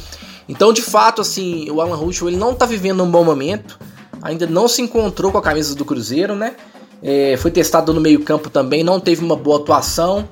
Então, 0.49 0.73
de 0.73 0.81
fato, 0.81 1.21
assim, 1.21 1.69
o 1.69 1.81
Alan 1.81 1.95
Ruschel 1.95 2.29
ele 2.29 2.37
não 2.37 2.51
está 2.51 2.65
vivendo 2.65 3.03
um 3.03 3.11
bom 3.11 3.23
momento 3.23 3.77
ainda 4.21 4.45
não 4.47 4.67
se 4.67 4.81
encontrou 4.81 5.31
com 5.31 5.37
a 5.37 5.41
camisa 5.41 5.75
do 5.75 5.85
Cruzeiro, 5.85 6.35
né? 6.35 6.55
É, 7.01 7.37
foi 7.37 7.51
testado 7.51 7.93
no 7.93 8.01
meio-campo 8.01 8.49
também, 8.49 8.83
não 8.83 8.99
teve 8.99 9.23
uma 9.23 9.35
boa 9.35 9.57
atuação. 9.57 10.27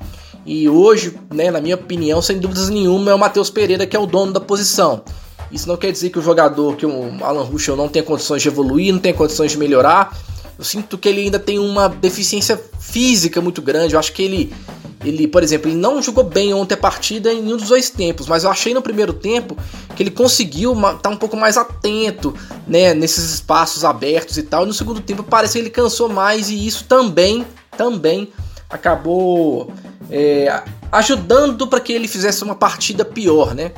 E 0.45 0.69
hoje, 0.69 1.17
né, 1.33 1.49
na 1.49 1.59
minha 1.59 1.75
opinião, 1.75 2.21
sem 2.21 2.37
dúvidas 2.37 2.69
nenhuma, 2.69 3.11
é 3.11 3.15
o 3.15 3.19
Matheus 3.19 3.49
Pereira 3.49 3.87
que 3.87 3.95
é 3.95 3.99
o 3.99 4.05
dono 4.05 4.31
da 4.31 4.39
posição. 4.39 5.03
Isso 5.51 5.67
não 5.67 5.77
quer 5.77 5.91
dizer 5.91 6.09
que 6.09 6.19
o 6.19 6.21
jogador, 6.21 6.75
que 6.75 6.85
o 6.85 7.11
Alan 7.23 7.43
Ruschel 7.43 7.75
não 7.75 7.87
tem 7.87 8.03
condições 8.03 8.41
de 8.41 8.47
evoluir, 8.47 8.93
não 8.93 8.99
tem 8.99 9.13
condições 9.13 9.51
de 9.51 9.57
melhorar. 9.57 10.15
Eu 10.57 10.63
sinto 10.63 10.97
que 10.97 11.09
ele 11.09 11.21
ainda 11.21 11.39
tem 11.39 11.59
uma 11.59 11.87
deficiência 11.87 12.59
física 12.79 13.41
muito 13.41 13.61
grande. 13.61 13.93
Eu 13.93 13.99
acho 13.99 14.13
que 14.13 14.23
ele 14.23 14.53
ele, 15.03 15.27
por 15.27 15.43
exemplo, 15.43 15.69
ele 15.69 15.77
não 15.77 16.01
jogou 16.01 16.23
bem 16.23 16.53
ontem 16.53 16.73
a 16.73 16.77
partida 16.77 17.31
em 17.31 17.41
nenhum 17.41 17.57
dos 17.57 17.69
dois 17.69 17.91
tempos, 17.91 18.27
mas 18.27 18.43
eu 18.43 18.49
achei 18.49 18.73
no 18.73 18.81
primeiro 18.81 19.13
tempo 19.13 19.55
que 19.95 20.01
ele 20.01 20.09
conseguiu 20.09 20.73
estar 20.73 20.93
tá 20.95 21.09
um 21.09 21.17
pouco 21.17 21.37
mais 21.37 21.57
atento, 21.57 22.33
né, 22.67 22.93
nesses 22.93 23.33
espaços 23.35 23.85
abertos 23.85 24.37
e 24.37 24.43
tal. 24.43 24.63
E 24.63 24.67
no 24.67 24.73
segundo 24.73 24.99
tempo 24.99 25.21
parece 25.21 25.53
que 25.53 25.59
ele 25.59 25.69
cansou 25.69 26.09
mais 26.09 26.49
e 26.49 26.65
isso 26.65 26.85
também, 26.85 27.45
também 27.77 28.29
acabou 28.69 29.71
é, 30.09 30.61
ajudando 30.91 31.67
para 31.67 31.79
que 31.79 31.93
ele 31.93 32.07
fizesse 32.07 32.43
uma 32.43 32.55
partida 32.55 33.03
pior, 33.03 33.53
né? 33.53 33.71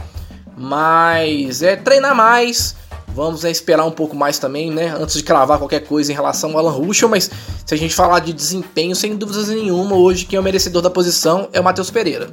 Mas 0.58 1.62
é 1.62 1.76
treinar 1.76 2.16
mais, 2.16 2.76
Vamos 3.18 3.42
né, 3.42 3.50
esperar 3.50 3.84
um 3.84 3.92
pouco 3.92 4.16
mais 4.16 4.38
também, 4.38 4.70
né? 4.70 4.96
Antes 4.96 5.16
de 5.16 5.24
cravar 5.24 5.58
qualquer 5.58 5.80
coisa 5.80 6.12
em 6.12 6.16
relação 6.16 6.52
ao 6.52 6.60
Alan 6.60 6.70
Ruschel, 6.70 7.10
mas 7.10 7.32
se 7.66 7.74
a 7.74 7.76
gente 7.76 7.96
falar 7.96 8.20
de 8.20 8.32
desempenho, 8.32 8.96
sem 8.96 9.16
dúvidas 9.16 9.48
nenhuma, 9.48 9.96
hoje 9.96 10.24
quem 10.24 10.38
é 10.38 10.40
o 10.40 10.44
merecedor 10.44 10.84
da 10.84 10.90
posição 10.92 11.50
é 11.52 11.60
o 11.60 11.64
Matheus 11.64 11.90
Pereira. 11.90 12.30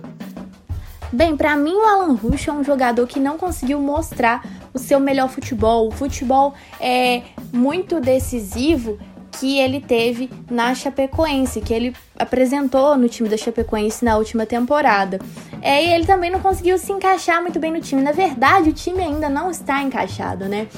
Bem, 1.11 1.39
para 1.39 1.57
mim 1.57 1.73
o 1.73 1.87
Alan 1.87 2.13
Ruschel 2.13 2.53
é 2.53 2.57
um 2.59 2.63
jogador 2.63 3.07
que 3.07 3.19
não 3.19 3.39
conseguiu 3.39 3.81
mostrar 3.81 4.45
o 4.75 4.79
seu 4.79 5.01
melhor 5.01 5.31
futebol. 5.31 5.89
O 5.89 5.91
futebol 5.91 6.53
é 6.79 7.23
muito 7.51 7.99
decisivo 7.99 8.99
que 9.39 9.59
ele 9.59 9.81
teve 9.81 10.31
na 10.51 10.75
Chapecoense, 10.75 11.61
que 11.61 11.73
ele 11.73 11.95
apresentou 12.19 12.97
no 12.97 13.09
time 13.09 13.29
da 13.29 13.37
Chapecoense 13.37 14.05
na 14.05 14.17
última 14.17 14.47
temporada. 14.47 15.19
É, 15.61 15.85
e 15.85 15.93
ele 15.93 16.07
também 16.07 16.31
não 16.31 16.41
conseguiu 16.41 16.79
se 16.79 16.93
encaixar 16.93 17.43
muito 17.43 17.59
bem 17.59 17.73
no 17.73 17.81
time. 17.81 18.03
Na 18.03 18.13
verdade, 18.13 18.71
o 18.71 18.73
time 18.73 19.03
ainda 19.03 19.29
não 19.29 19.51
está 19.51 19.83
encaixado, 19.83 20.47
né? 20.47 20.69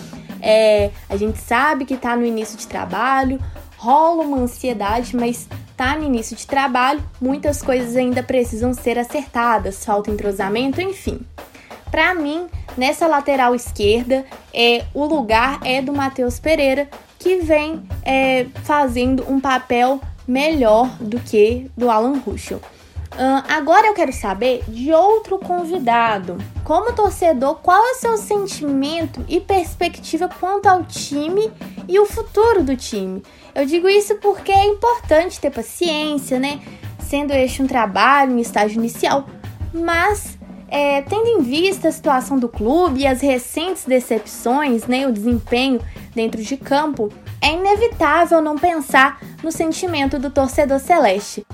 É, 0.41 0.91
a 1.09 1.17
gente 1.17 1.39
sabe 1.39 1.85
que 1.85 1.95
está 1.95 2.17
no 2.17 2.25
início 2.25 2.57
de 2.57 2.67
trabalho, 2.67 3.41
rola 3.77 4.23
uma 4.23 4.39
ansiedade, 4.39 5.17
mas 5.17 5.49
tá 5.77 5.97
no 5.97 6.05
início 6.05 6.37
de 6.37 6.47
trabalho, 6.47 7.03
muitas 7.21 7.63
coisas 7.63 7.97
ainda 7.97 8.23
precisam 8.23 8.73
ser 8.73 8.99
acertadas, 8.99 9.85
falta 9.85 10.11
entrosamento, 10.11 10.81
enfim. 10.81 11.21
Para 11.91 12.15
mim, 12.15 12.47
nessa 12.77 13.07
lateral 13.07 13.55
esquerda, 13.55 14.25
é 14.53 14.85
o 14.93 15.05
lugar 15.05 15.61
é 15.65 15.81
do 15.81 15.93
Matheus 15.93 16.39
Pereira, 16.39 16.89
que 17.27 17.39
vem 17.39 17.83
é, 18.05 18.47
fazendo 18.63 19.29
um 19.29 19.41
papel 19.41 20.01
melhor 20.29 20.89
do 21.01 21.19
que 21.19 21.69
do 21.77 21.91
Alan 21.91 22.19
Ruschel. 22.19 22.59
Uh, 22.59 23.43
agora 23.49 23.89
eu 23.89 23.95
quero 23.95 24.13
saber 24.13 24.63
de 24.69 24.93
outro 24.93 25.37
convidado. 25.37 26.39
Como 26.63 26.93
torcedor, 26.93 27.57
qual 27.57 27.85
é 27.85 27.93
o 27.93 27.95
seu 27.97 28.17
sentimento 28.17 29.25
e 29.29 29.41
perspectiva 29.41 30.29
quanto 30.29 30.67
ao 30.67 30.85
time 30.85 31.51
e 31.89 31.99
o 31.99 32.07
futuro 32.07 32.63
do 32.63 32.77
time? 32.77 33.25
Eu 33.53 33.67
digo 33.67 33.89
isso 33.89 34.15
porque 34.17 34.53
é 34.53 34.67
importante 34.67 35.41
ter 35.41 35.51
paciência, 35.51 36.39
né? 36.39 36.61
Sendo 37.01 37.33
este 37.33 37.61
um 37.61 37.67
trabalho, 37.67 38.35
um 38.35 38.39
estágio 38.39 38.79
inicial, 38.79 39.27
mas 39.75 40.39
é, 40.69 41.03
tendo 41.03 41.27
em 41.27 41.43
vista 41.43 41.89
a 41.89 41.93
situação 41.93 42.39
do 42.39 42.49
clube 42.49 43.01
e 43.01 43.07
as 43.07 43.21
recentes 43.21 43.85
decepções, 43.85 44.87
né, 44.87 45.07
o 45.07 45.13
desempenho 45.13 45.81
dentro 46.17 46.43
de 46.43 46.57
campo, 46.57 47.13
é 47.43 47.53
inevitável 47.53 48.41
não 48.41 48.57
pensar 48.57 49.21
no 49.45 49.53
sentimento 49.53 50.19
do 50.19 50.31
torcedor 50.31 50.81
celeste. 50.81 51.47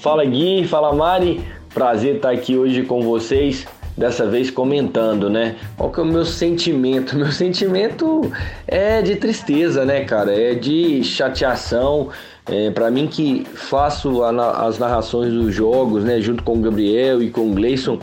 Fala 0.00 0.24
Gui, 0.24 0.66
fala 0.66 0.94
Mari, 0.94 1.44
prazer 1.74 2.16
estar 2.16 2.30
aqui 2.30 2.56
hoje 2.56 2.82
com 2.84 3.02
vocês, 3.02 3.66
dessa 3.96 4.26
vez 4.26 4.50
comentando, 4.50 5.28
né? 5.28 5.56
Qual 5.76 5.90
que 5.92 6.00
é 6.00 6.02
o 6.02 6.06
meu 6.06 6.24
sentimento? 6.24 7.14
Meu 7.18 7.30
sentimento 7.30 8.32
é 8.66 9.02
de 9.02 9.16
tristeza, 9.16 9.84
né, 9.84 10.04
cara? 10.04 10.32
É 10.32 10.54
de 10.54 11.04
chateação. 11.04 12.08
É, 12.50 12.70
para 12.70 12.90
mim 12.90 13.06
que 13.06 13.44
faço 13.52 14.22
a, 14.22 14.66
as 14.66 14.78
narrações 14.78 15.34
dos 15.34 15.54
jogos, 15.54 16.02
né, 16.02 16.18
junto 16.18 16.42
com 16.42 16.54
o 16.54 16.60
Gabriel 16.60 17.22
e 17.22 17.28
com 17.28 17.50
o 17.50 17.54
Gleison, 17.54 17.98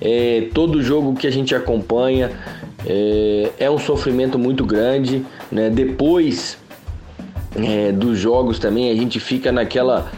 é, 0.00 0.48
todo 0.54 0.82
jogo 0.82 1.14
que 1.14 1.26
a 1.26 1.30
gente 1.30 1.54
acompanha 1.54 2.30
é, 2.86 3.50
é 3.58 3.70
um 3.70 3.78
sofrimento 3.78 4.38
muito 4.38 4.64
grande, 4.64 5.24
né? 5.50 5.70
Depois 5.70 6.58
é, 7.56 7.92
dos 7.92 8.18
jogos 8.18 8.58
também 8.58 8.90
a 8.90 8.94
gente 8.94 9.18
fica 9.18 9.50
naquela 9.50 10.10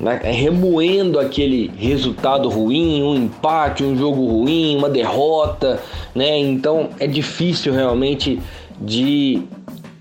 na, 0.00 0.12
remoendo 0.12 1.18
aquele 1.18 1.70
resultado 1.76 2.48
ruim, 2.48 3.02
um 3.02 3.14
empate, 3.14 3.82
um 3.82 3.96
jogo 3.96 4.24
ruim, 4.26 4.76
uma 4.76 4.88
derrota, 4.88 5.80
né? 6.14 6.38
Então 6.38 6.90
é 6.98 7.06
difícil 7.06 7.72
realmente 7.72 8.40
de 8.80 9.42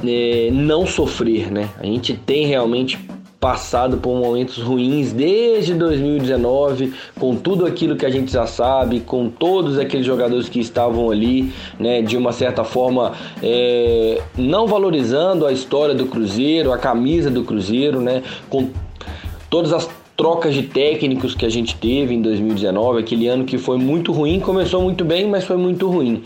é, 0.06 0.50
não 0.52 0.86
sofrer, 0.86 1.52
né? 1.52 1.70
A 1.80 1.86
gente 1.86 2.14
tem 2.14 2.46
realmente 2.46 3.00
passado 3.40 3.98
por 3.98 4.16
momentos 4.16 4.58
ruins 4.58 5.14
desde 5.14 5.74
2019, 5.74 6.94
com 7.20 7.36
tudo 7.36 7.66
aquilo 7.66 7.96
que 7.96 8.06
a 8.06 8.10
gente 8.10 8.32
já 8.32 8.48
sabe, 8.48 9.00
com 9.00 9.30
todos 9.30 9.78
aqueles 9.78 10.06
jogadores 10.06 10.50
que 10.50 10.60
estavam 10.60 11.12
ali, 11.12 11.54
né, 11.80 12.02
de 12.02 12.18
uma 12.18 12.32
certa 12.32 12.64
forma, 12.64 13.14
é, 13.42 14.22
não 14.36 14.66
valorizando 14.66 15.46
a 15.46 15.52
história 15.52 15.94
do 15.94 16.08
Cruzeiro, 16.08 16.72
a 16.74 16.78
camisa 16.78 17.30
do 17.30 17.44
Cruzeiro, 17.44 18.02
né, 18.02 18.24
com 18.50 18.70
todas 19.50 19.72
as 19.72 19.86
trocas 20.18 20.56
de 20.56 20.64
técnicos 20.64 21.36
que 21.36 21.46
a 21.46 21.50
gente 21.50 21.76
teve 21.76 22.16
em 22.16 22.22
2019, 22.24 23.00
aquele 23.00 23.28
ano 23.28 23.46
que 23.46 23.60
foi 23.60 23.78
muito 23.78 24.12
ruim, 24.12 24.40
começou 24.40 24.82
muito 24.82 25.06
bem, 25.06 25.30
mas 25.30 25.44
foi 25.44 25.58
muito 25.58 25.88
ruim. 25.88 26.24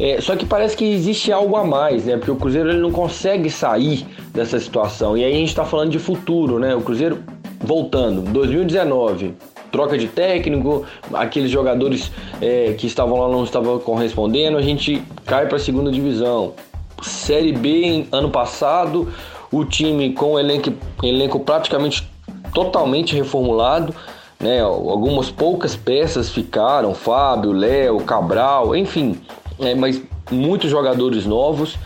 É, 0.00 0.20
só 0.20 0.34
que 0.34 0.44
parece 0.44 0.76
que 0.76 0.84
existe 0.84 1.30
algo 1.30 1.54
a 1.54 1.64
mais, 1.64 2.04
né? 2.04 2.16
Porque 2.16 2.32
o 2.32 2.36
Cruzeiro 2.36 2.68
ele 2.68 2.80
não 2.80 2.90
consegue 2.90 3.48
sair 3.48 4.04
dessa 4.34 4.58
situação. 4.58 5.16
E 5.16 5.24
aí 5.24 5.32
a 5.32 5.36
gente 5.36 5.50
está 5.50 5.64
falando 5.64 5.90
de 5.90 6.00
futuro, 6.00 6.58
né? 6.58 6.74
O 6.74 6.80
Cruzeiro 6.80 7.22
voltando, 7.60 8.22
2019, 8.32 9.34
troca 9.70 9.96
de 9.96 10.08
técnico, 10.08 10.84
aqueles 11.12 11.50
jogadores 11.50 12.10
é, 12.42 12.74
que 12.76 12.88
estavam 12.88 13.20
lá 13.20 13.28
não 13.28 13.44
estavam 13.44 13.78
correspondendo, 13.78 14.56
a 14.56 14.62
gente 14.62 15.00
cai 15.24 15.46
para 15.46 15.56
a 15.56 15.60
segunda 15.60 15.92
divisão. 15.92 16.54
Série 17.02 17.52
B 17.52 18.06
ano 18.10 18.30
passado, 18.30 19.12
o 19.52 19.64
time 19.64 20.12
com 20.12 20.38
elenco, 20.38 20.72
elenco 21.04 21.38
praticamente 21.38 22.08
totalmente 22.52 23.14
reformulado. 23.14 23.94
Né? 24.38 24.60
Algumas 24.60 25.30
poucas 25.30 25.74
peças 25.74 26.30
ficaram, 26.30 26.94
Fábio, 26.94 27.52
Léo, 27.52 28.00
Cabral, 28.00 28.76
enfim, 28.76 29.20
é, 29.58 29.74
mas 29.74 30.00
muitos 30.30 30.70
jogadores 30.70 31.26
novos. 31.26 31.76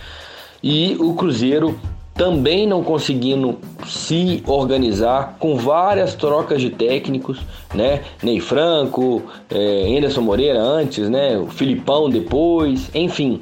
E 0.62 0.97
o 1.00 1.14
Cruzeiro 1.14 1.78
também 2.14 2.66
não 2.66 2.85
conseguindo 2.85 3.59
se 3.87 4.42
organizar 4.47 5.37
com 5.38 5.57
várias 5.57 6.14
trocas 6.14 6.61
de 6.61 6.69
técnicos, 6.71 7.40
né? 7.75 8.02
Ney 8.23 8.38
Franco, 8.38 9.23
é, 9.50 9.97
Anderson 9.97 10.21
Moreira 10.21 10.61
antes, 10.61 11.09
né? 11.09 11.38
O 11.38 11.47
Filipão 11.47 12.11
depois, 12.11 12.90
enfim, 12.95 13.40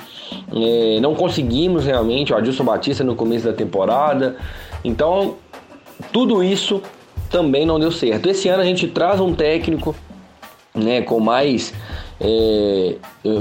é, 0.55 1.01
não 1.01 1.15
conseguimos 1.15 1.85
realmente 1.85 2.33
o 2.33 2.37
Adilson 2.37 2.65
Batista 2.65 3.03
no 3.03 3.17
começo 3.17 3.45
da 3.45 3.53
temporada. 3.53 4.37
Então, 4.85 5.35
tudo 6.13 6.43
isso 6.43 6.81
também 7.31 7.65
não 7.65 7.79
deu 7.79 7.93
certo. 7.93 8.29
Esse 8.29 8.49
ano 8.49 8.63
a 8.63 8.67
gente 8.67 8.89
traz 8.89 9.21
um 9.21 9.33
técnico, 9.33 9.95
né? 10.75 11.01
Com 11.03 11.21
mais 11.21 11.73
é, 12.21 12.97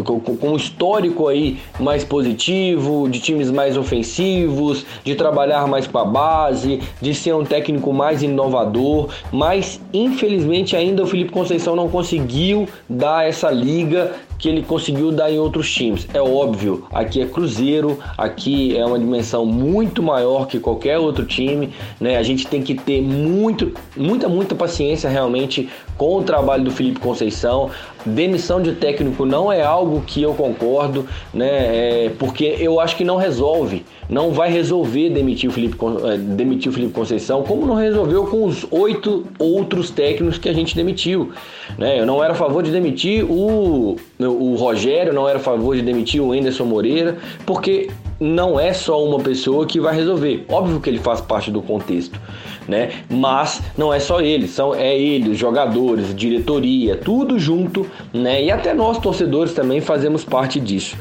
com, 0.05 0.19
com 0.21 0.49
um 0.49 0.55
histórico 0.55 1.27
aí 1.27 1.59
mais 1.79 2.03
positivo, 2.05 3.09
de 3.09 3.19
times 3.19 3.51
mais 3.51 3.75
ofensivos, 3.75 4.85
de 5.03 5.15
trabalhar 5.15 5.67
mais 5.67 5.85
com 5.85 5.97
a 5.97 6.05
base, 6.05 6.81
de 7.01 7.13
ser 7.13 7.35
um 7.35 7.43
técnico 7.43 7.91
mais 7.91 8.23
inovador, 8.23 9.09
mas 9.31 9.81
infelizmente 9.93 10.75
ainda 10.75 11.03
o 11.03 11.07
Felipe 11.07 11.31
Conceição 11.31 11.75
não 11.75 11.89
conseguiu 11.89 12.69
dar 12.89 13.27
essa 13.27 13.51
liga 13.51 14.13
que 14.39 14.47
ele 14.47 14.63
conseguiu 14.63 15.11
dar 15.11 15.29
em 15.29 15.37
outros 15.37 15.69
times. 15.71 16.07
É 16.13 16.21
óbvio, 16.21 16.87
aqui 16.91 17.21
é 17.21 17.25
Cruzeiro, 17.25 17.99
aqui 18.17 18.75
é 18.75 18.85
uma 18.85 18.97
dimensão 18.97 19.45
muito 19.45 20.01
maior 20.01 20.47
que 20.47 20.59
qualquer 20.59 20.97
outro 20.97 21.25
time, 21.25 21.69
né? 21.99 22.17
A 22.17 22.23
gente 22.23 22.47
tem 22.47 22.63
que 22.63 22.73
ter 22.73 23.01
muito, 23.01 23.73
muita, 23.97 24.29
muita 24.29 24.55
paciência 24.55 25.09
realmente 25.09 25.69
com 25.99 26.15
o 26.15 26.23
trabalho 26.23 26.63
do 26.63 26.71
Felipe 26.71 26.99
Conceição. 26.99 27.69
Demissão 28.05 28.61
de 28.61 28.71
técnico 28.71 29.25
não 29.25 29.51
é 29.51 29.61
algo 29.61 30.01
que 30.07 30.21
eu 30.23 30.33
concordo, 30.33 31.05
né? 31.33 32.05
É 32.05 32.11
porque 32.17 32.55
eu 32.57 32.79
acho 32.79 32.95
que 32.95 33.03
não 33.03 33.17
resolve, 33.17 33.85
não 34.09 34.31
vai 34.31 34.49
resolver 34.49 35.09
demitir 35.09 35.49
o 35.49 35.53
Felipe, 35.53 35.77
é, 36.05 36.17
demitir 36.17 36.71
o 36.71 36.73
Felipe 36.73 36.93
Conceição, 36.93 37.43
como 37.43 37.67
não 37.67 37.75
resolveu 37.75 38.25
com 38.27 38.45
os 38.45 38.65
oito 38.71 39.25
outros 39.37 39.91
técnicos 39.91 40.37
que 40.37 40.47
a 40.47 40.53
gente 40.53 40.73
demitiu, 40.73 41.31
né? 41.77 41.99
Eu 41.99 42.05
não 42.05 42.23
era 42.23 42.31
a 42.31 42.35
favor 42.35 42.63
de 42.63 42.71
demitir 42.71 43.29
o 43.29 43.97
o 44.17 44.55
Rogério, 44.55 45.13
não 45.13 45.27
era 45.27 45.37
a 45.37 45.41
favor 45.41 45.75
de 45.75 45.81
demitir 45.81 46.21
o 46.21 46.31
Anderson 46.31 46.65
Moreira, 46.65 47.17
porque 47.45 47.89
não 48.19 48.59
é 48.59 48.73
só 48.73 49.03
uma 49.03 49.19
pessoa 49.19 49.65
que 49.65 49.79
vai 49.79 49.95
resolver. 49.95 50.45
Óbvio 50.49 50.79
que 50.79 50.89
ele 50.89 50.99
faz 50.99 51.21
parte 51.21 51.49
do 51.49 51.61
contexto, 51.61 52.19
né? 52.69 52.91
Mas 53.09 53.61
não 53.77 53.93
é 53.93 53.99
só 53.99 54.21
ele, 54.21 54.47
são 54.47 54.73
é 54.73 54.97
ele, 54.97 55.31
os 55.31 55.37
jogadores, 55.37 56.15
diretoria, 56.15 56.95
tudo 56.95 57.39
junto, 57.39 57.85
né? 58.13 58.43
E 58.43 58.51
até 58.51 58.73
nós 58.73 58.99
torcedores 58.99 59.53
também 59.53 59.81
fazemos 59.81 60.23
parte 60.23 60.59
disso. 60.59 60.95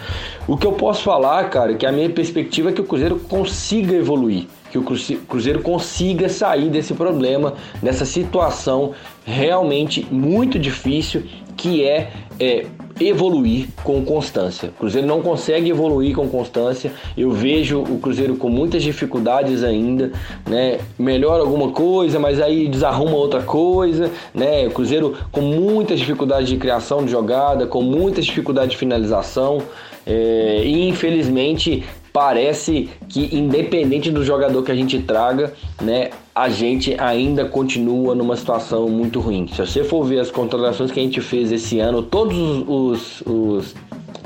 O 0.47 0.57
que 0.57 0.67
eu 0.67 0.73
posso 0.73 1.03
falar, 1.03 1.49
cara, 1.51 1.73
é 1.73 1.75
que 1.75 1.87
a 1.87 1.93
minha 1.93 2.09
perspectiva 2.09 2.71
é 2.71 2.73
que 2.73 2.81
o 2.81 2.85
Cruzeiro 2.85 3.21
consiga 3.21 3.95
evoluir, 3.95 4.47
que 4.71 4.79
o 4.79 4.83
Cruzeiro 4.83 5.61
consiga 5.61 6.29
sair 6.29 6.71
desse 6.71 6.95
problema, 6.95 7.55
dessa 7.83 8.05
situação 8.07 8.93
realmente 9.25 10.07
muito 10.11 10.59
difícil 10.59 11.25
que 11.57 11.85
é, 11.85 12.11
é 12.41 12.67
evoluir 13.01 13.69
com 13.83 14.05
constância. 14.05 14.69
O 14.71 14.73
Cruzeiro 14.73 15.07
não 15.07 15.23
consegue 15.23 15.71
evoluir 15.71 16.15
com 16.15 16.29
constância. 16.29 16.93
Eu 17.17 17.31
vejo 17.31 17.81
o 17.81 17.99
Cruzeiro 17.99 18.37
com 18.37 18.49
muitas 18.49 18.83
dificuldades 18.83 19.63
ainda, 19.63 20.13
né? 20.47 20.79
Melhora 20.99 21.43
alguma 21.43 21.71
coisa, 21.71 22.19
mas 22.19 22.41
aí 22.41 22.69
desarruma 22.69 23.17
outra 23.17 23.43
coisa, 23.43 24.11
né? 24.35 24.67
O 24.67 24.71
Cruzeiro 24.71 25.17
com 25.31 25.41
muitas 25.41 25.99
dificuldades 25.99 26.49
de 26.49 26.57
criação 26.57 27.05
de 27.05 27.11
jogada, 27.11 27.67
com 27.67 27.83
muitas 27.83 28.25
dificuldades 28.25 28.73
de 28.73 28.77
finalização. 28.77 29.63
É, 30.11 30.63
e 30.65 30.89
infelizmente 30.89 31.85
parece 32.19 32.89
que 33.09 33.33
independente 33.33 34.11
do 34.11 34.25
jogador 34.25 34.65
que 34.65 34.73
a 34.73 34.75
gente 34.75 34.99
traga, 34.99 35.53
né, 35.81 36.11
a 36.35 36.49
gente 36.49 36.97
ainda 36.99 37.45
continua 37.45 38.13
numa 38.13 38.35
situação 38.35 38.89
muito 38.89 39.21
ruim. 39.21 39.47
Se 39.47 39.65
você 39.65 39.85
for 39.85 40.03
ver 40.03 40.19
as 40.19 40.29
contratações 40.29 40.91
que 40.91 40.99
a 40.99 41.03
gente 41.05 41.21
fez 41.21 41.53
esse 41.53 41.79
ano, 41.79 42.03
todos 42.03 42.37
os, 42.67 43.21
os 43.25 43.75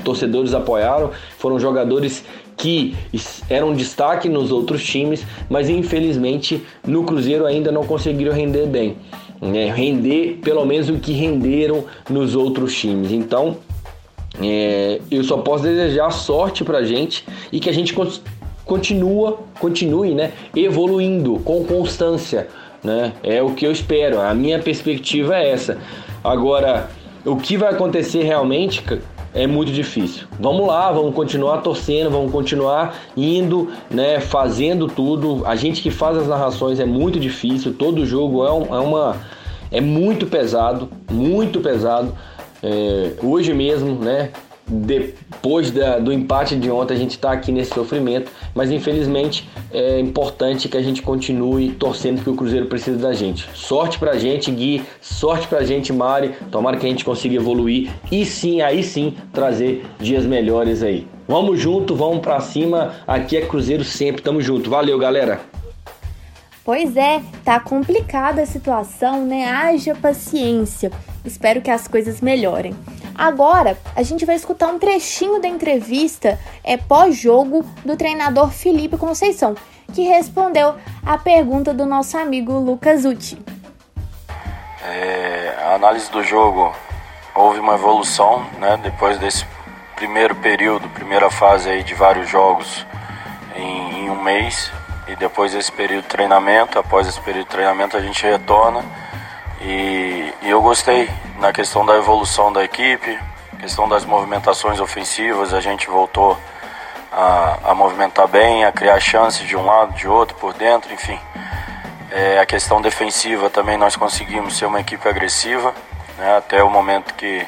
torcedores 0.03 0.55
apoiaram, 0.55 1.11
foram 1.37 1.59
jogadores 1.59 2.25
que 2.57 2.95
eram 3.47 3.75
destaque 3.75 4.27
nos 4.27 4.51
outros 4.51 4.83
times, 4.83 5.23
mas 5.47 5.69
infelizmente 5.69 6.63
no 6.87 7.03
Cruzeiro 7.03 7.45
ainda 7.45 7.71
não 7.71 7.83
conseguiram 7.83 8.33
render 8.33 8.65
bem. 8.65 8.97
Né? 9.39 9.71
Render 9.71 10.39
pelo 10.43 10.65
menos 10.65 10.89
o 10.89 10.95
que 10.95 11.13
renderam 11.13 11.83
nos 12.09 12.35
outros 12.35 12.73
times. 12.73 13.11
Então 13.11 13.57
é, 14.41 14.99
eu 15.11 15.23
só 15.23 15.37
posso 15.37 15.63
desejar 15.63 16.09
sorte 16.11 16.63
pra 16.63 16.83
gente 16.83 17.25
e 17.51 17.59
que 17.59 17.69
a 17.69 17.73
gente 17.73 17.95
continua, 18.65 19.39
continue 19.59 20.13
né, 20.13 20.31
evoluindo 20.55 21.39
com 21.39 21.63
constância. 21.65 22.47
Né? 22.83 23.13
É 23.23 23.41
o 23.41 23.53
que 23.53 23.65
eu 23.65 23.71
espero. 23.71 24.19
A 24.19 24.33
minha 24.33 24.59
perspectiva 24.59 25.37
é 25.37 25.49
essa. 25.49 25.77
Agora, 26.23 26.89
o 27.25 27.37
que 27.37 27.55
vai 27.55 27.69
acontecer 27.69 28.23
realmente 28.23 28.83
é 29.33 29.47
muito 29.47 29.71
difícil. 29.71 30.27
Vamos 30.39 30.67
lá, 30.67 30.91
vamos 30.91 31.15
continuar 31.15 31.59
torcendo, 31.59 32.09
vamos 32.09 32.31
continuar 32.31 32.95
indo, 33.15 33.71
né, 33.89 34.19
fazendo 34.19 34.87
tudo. 34.87 35.43
A 35.45 35.55
gente 35.55 35.81
que 35.81 35.89
faz 35.89 36.17
as 36.17 36.27
narrações 36.27 36.79
é 36.79 36.85
muito 36.85 37.19
difícil. 37.19 37.73
Todo 37.73 38.05
jogo 38.05 38.45
é, 38.45 38.51
um, 38.51 38.75
é 38.75 38.79
uma 38.79 39.15
é 39.71 39.81
muito 39.81 40.27
pesado, 40.27 40.87
muito 41.11 41.59
pesado. 41.59 42.13
É, 42.63 43.11
hoje 43.21 43.53
mesmo, 43.53 43.95
né? 43.95 44.29
Depois 44.65 45.71
da, 45.71 45.99
do 45.99 46.11
empate 46.13 46.55
de 46.55 46.71
ontem, 46.71 46.93
a 46.93 46.97
gente 46.97 47.11
está 47.11 47.33
aqui 47.33 47.51
nesse 47.51 47.73
sofrimento, 47.73 48.31
mas 48.55 48.71
infelizmente 48.71 49.49
é 49.69 49.99
importante 49.99 50.69
que 50.69 50.77
a 50.77 50.81
gente 50.81 51.01
continue 51.01 51.71
torcendo 51.71 52.23
que 52.23 52.29
o 52.29 52.35
Cruzeiro 52.35 52.67
precisa 52.67 52.97
da 52.97 53.13
gente. 53.13 53.49
Sorte 53.53 53.99
pra 53.99 54.17
gente, 54.17 54.49
Gui, 54.49 54.81
sorte 55.01 55.47
pra 55.47 55.63
gente, 55.65 55.91
Mari. 55.91 56.31
Tomara 56.49 56.77
que 56.77 56.85
a 56.85 56.89
gente 56.89 57.03
consiga 57.03 57.35
evoluir 57.35 57.91
e 58.09 58.25
sim, 58.25 58.61
aí 58.61 58.83
sim, 58.83 59.15
trazer 59.33 59.85
dias 59.99 60.25
melhores 60.25 60.81
aí. 60.81 61.05
Vamos 61.27 61.59
junto, 61.59 61.93
vamos 61.93 62.19
pra 62.19 62.39
cima. 62.39 62.93
Aqui 63.05 63.35
é 63.35 63.41
Cruzeiro 63.41 63.83
sempre, 63.83 64.21
tamo 64.21 64.41
junto. 64.41 64.69
Valeu, 64.69 64.97
galera! 64.97 65.52
Pois 66.65 66.95
é, 66.95 67.21
tá 67.43 67.59
complicada 67.59 68.41
a 68.41 68.45
situação, 68.45 69.25
né? 69.25 69.49
Haja 69.49 69.93
paciência. 69.93 70.91
Espero 71.25 71.61
que 71.61 71.69
as 71.69 71.89
coisas 71.89 72.21
melhorem. 72.21 72.73
Agora, 73.13 73.77
a 73.95 74.01
gente 74.01 74.25
vai 74.25 74.35
escutar 74.35 74.67
um 74.67 74.79
trechinho 74.79 75.41
da 75.41 75.47
entrevista 75.47 76.39
é, 76.63 76.77
pós-jogo 76.77 77.65
do 77.83 77.97
treinador 77.97 78.49
Felipe 78.49 78.97
Conceição, 78.97 79.55
que 79.93 80.03
respondeu 80.03 80.75
a 81.05 81.17
pergunta 81.17 81.73
do 81.73 81.85
nosso 81.85 82.17
amigo 82.17 82.53
Lucas 82.53 83.03
Uti. 83.03 83.37
É, 84.85 85.55
a 85.65 85.75
análise 85.75 86.09
do 86.11 86.23
jogo 86.23 86.73
houve 87.35 87.59
uma 87.59 87.75
evolução, 87.75 88.45
né? 88.57 88.79
Depois 88.81 89.17
desse 89.17 89.45
primeiro 89.97 90.35
período, 90.35 90.87
primeira 90.89 91.29
fase 91.29 91.69
aí 91.69 91.83
de 91.83 91.93
vários 91.93 92.29
jogos 92.29 92.85
em, 93.55 94.05
em 94.05 94.09
um 94.09 94.21
mês, 94.23 94.71
e 95.07 95.15
depois 95.15 95.51
desse 95.51 95.71
período 95.71 96.03
de 96.03 96.09
treinamento, 96.09 96.79
após 96.79 97.07
esse 97.07 97.19
período 97.19 97.45
de 97.45 97.51
treinamento 97.51 97.97
a 97.97 98.01
gente 98.01 98.23
retorna. 98.25 98.83
E, 99.61 100.33
e 100.41 100.49
eu 100.49 100.61
gostei 100.61 101.09
na 101.39 101.51
questão 101.51 101.85
da 101.85 101.95
evolução 101.95 102.51
da 102.51 102.63
equipe, 102.63 103.19
questão 103.59 103.87
das 103.87 104.05
movimentações 104.05 104.79
ofensivas, 104.79 105.53
a 105.53 105.61
gente 105.61 105.87
voltou 105.87 106.37
a, 107.11 107.57
a 107.63 107.73
movimentar 107.73 108.27
bem, 108.27 108.65
a 108.65 108.71
criar 108.71 108.99
chances 108.99 109.47
de 109.47 109.55
um 109.55 109.65
lado, 109.65 109.93
de 109.93 110.07
outro, 110.07 110.35
por 110.35 110.53
dentro, 110.53 110.93
enfim. 110.93 111.19
É, 112.11 112.39
a 112.39 112.45
questão 112.45 112.81
defensiva 112.81 113.49
também 113.49 113.77
nós 113.77 113.95
conseguimos 113.95 114.57
ser 114.57 114.65
uma 114.65 114.81
equipe 114.81 115.07
agressiva, 115.07 115.73
né, 116.17 116.37
até 116.37 116.61
o 116.61 116.69
momento 116.69 117.13
que, 117.13 117.45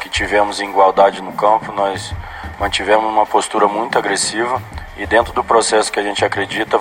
que 0.00 0.08
tivemos 0.08 0.60
igualdade 0.60 1.20
no 1.20 1.32
campo, 1.32 1.72
nós 1.72 2.14
mantivemos 2.58 3.06
uma 3.06 3.26
postura 3.26 3.66
muito 3.66 3.98
agressiva 3.98 4.62
e 4.98 5.06
dentro 5.06 5.32
do 5.32 5.44
processo 5.44 5.90
que 5.90 6.00
a 6.00 6.02
gente 6.02 6.24
acredita 6.24 6.80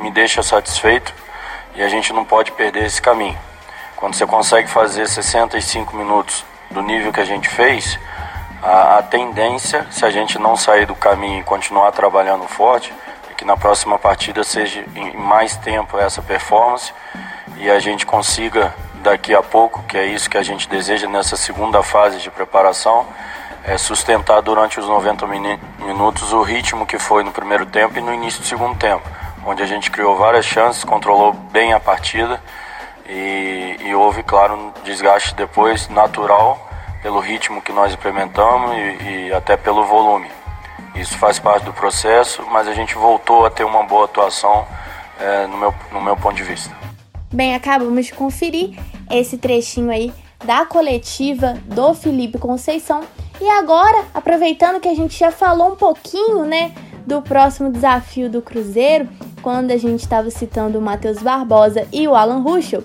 me 0.00 0.10
deixa 0.10 0.42
satisfeito 0.42 1.14
e 1.74 1.82
a 1.82 1.88
gente 1.88 2.12
não 2.12 2.24
pode 2.24 2.52
perder 2.52 2.86
esse 2.86 3.00
caminho. 3.00 3.38
Quando 3.94 4.14
você 4.14 4.26
consegue 4.26 4.68
fazer 4.68 5.06
65 5.06 5.94
minutos 5.96 6.44
do 6.70 6.80
nível 6.82 7.12
que 7.12 7.20
a 7.20 7.24
gente 7.24 7.48
fez, 7.48 7.98
a, 8.62 8.98
a 8.98 9.02
tendência, 9.02 9.86
se 9.90 10.04
a 10.04 10.10
gente 10.10 10.38
não 10.38 10.56
sair 10.56 10.86
do 10.86 10.94
caminho 10.94 11.40
e 11.40 11.44
continuar 11.44 11.92
trabalhando 11.92 12.46
forte, 12.48 12.92
é 13.30 13.34
que 13.34 13.44
na 13.44 13.56
próxima 13.56 13.98
partida 13.98 14.42
seja 14.44 14.84
em 14.94 15.16
mais 15.16 15.56
tempo 15.56 15.98
essa 15.98 16.22
performance 16.22 16.92
e 17.56 17.70
a 17.70 17.78
gente 17.78 18.06
consiga 18.06 18.74
daqui 19.02 19.34
a 19.34 19.42
pouco, 19.42 19.82
que 19.84 19.96
é 19.96 20.06
isso 20.06 20.28
que 20.28 20.38
a 20.38 20.42
gente 20.42 20.68
deseja 20.68 21.08
nessa 21.08 21.36
segunda 21.36 21.82
fase 21.82 22.18
de 22.18 22.30
preparação, 22.30 23.06
é, 23.64 23.76
sustentar 23.76 24.40
durante 24.40 24.78
os 24.78 24.86
90 24.86 25.26
minutos 25.26 26.32
o 26.32 26.42
ritmo 26.42 26.86
que 26.86 26.98
foi 26.98 27.22
no 27.22 27.32
primeiro 27.32 27.66
tempo 27.66 27.98
e 27.98 28.02
no 28.02 28.12
início 28.12 28.40
do 28.40 28.46
segundo 28.46 28.76
tempo, 28.78 29.02
onde 29.44 29.62
a 29.62 29.66
gente 29.66 29.90
criou 29.90 30.16
várias 30.16 30.44
chances, 30.44 30.84
controlou 30.84 31.32
bem 31.32 31.72
a 31.72 31.80
partida 31.80 32.40
e, 33.08 33.76
e 33.80 33.94
houve, 33.94 34.22
claro, 34.22 34.54
um 34.54 34.72
desgaste 34.84 35.34
depois 35.34 35.88
natural 35.88 36.66
pelo 37.02 37.20
ritmo 37.20 37.62
que 37.62 37.72
nós 37.72 37.94
implementamos 37.94 38.72
e, 38.76 39.26
e 39.28 39.32
até 39.32 39.56
pelo 39.56 39.84
volume. 39.84 40.28
Isso 40.94 41.16
faz 41.16 41.38
parte 41.38 41.64
do 41.64 41.72
processo, 41.72 42.44
mas 42.50 42.66
a 42.66 42.74
gente 42.74 42.94
voltou 42.94 43.46
a 43.46 43.50
ter 43.50 43.64
uma 43.64 43.84
boa 43.84 44.04
atuação 44.04 44.66
é, 45.20 45.46
no, 45.46 45.56
meu, 45.56 45.74
no 45.92 46.00
meu 46.00 46.16
ponto 46.16 46.34
de 46.34 46.42
vista. 46.42 46.74
Bem, 47.32 47.54
acabamos 47.54 48.06
de 48.06 48.14
conferir 48.14 48.78
esse 49.10 49.38
trechinho 49.38 49.90
aí 49.90 50.12
da 50.44 50.64
coletiva 50.64 51.54
do 51.64 51.94
Felipe 51.94 52.38
Conceição. 52.38 53.02
E 53.40 53.48
agora, 53.50 54.04
aproveitando 54.12 54.80
que 54.80 54.88
a 54.88 54.94
gente 54.94 55.16
já 55.16 55.30
falou 55.30 55.72
um 55.72 55.76
pouquinho, 55.76 56.44
né, 56.44 56.72
do 57.06 57.22
próximo 57.22 57.70
desafio 57.70 58.28
do 58.28 58.42
Cruzeiro, 58.42 59.08
quando 59.40 59.70
a 59.70 59.76
gente 59.76 60.00
estava 60.00 60.28
citando 60.30 60.78
o 60.78 60.82
Matheus 60.82 61.22
Barbosa 61.22 61.86
e 61.92 62.08
o 62.08 62.14
Alan 62.14 62.40
Ruschel, 62.40 62.84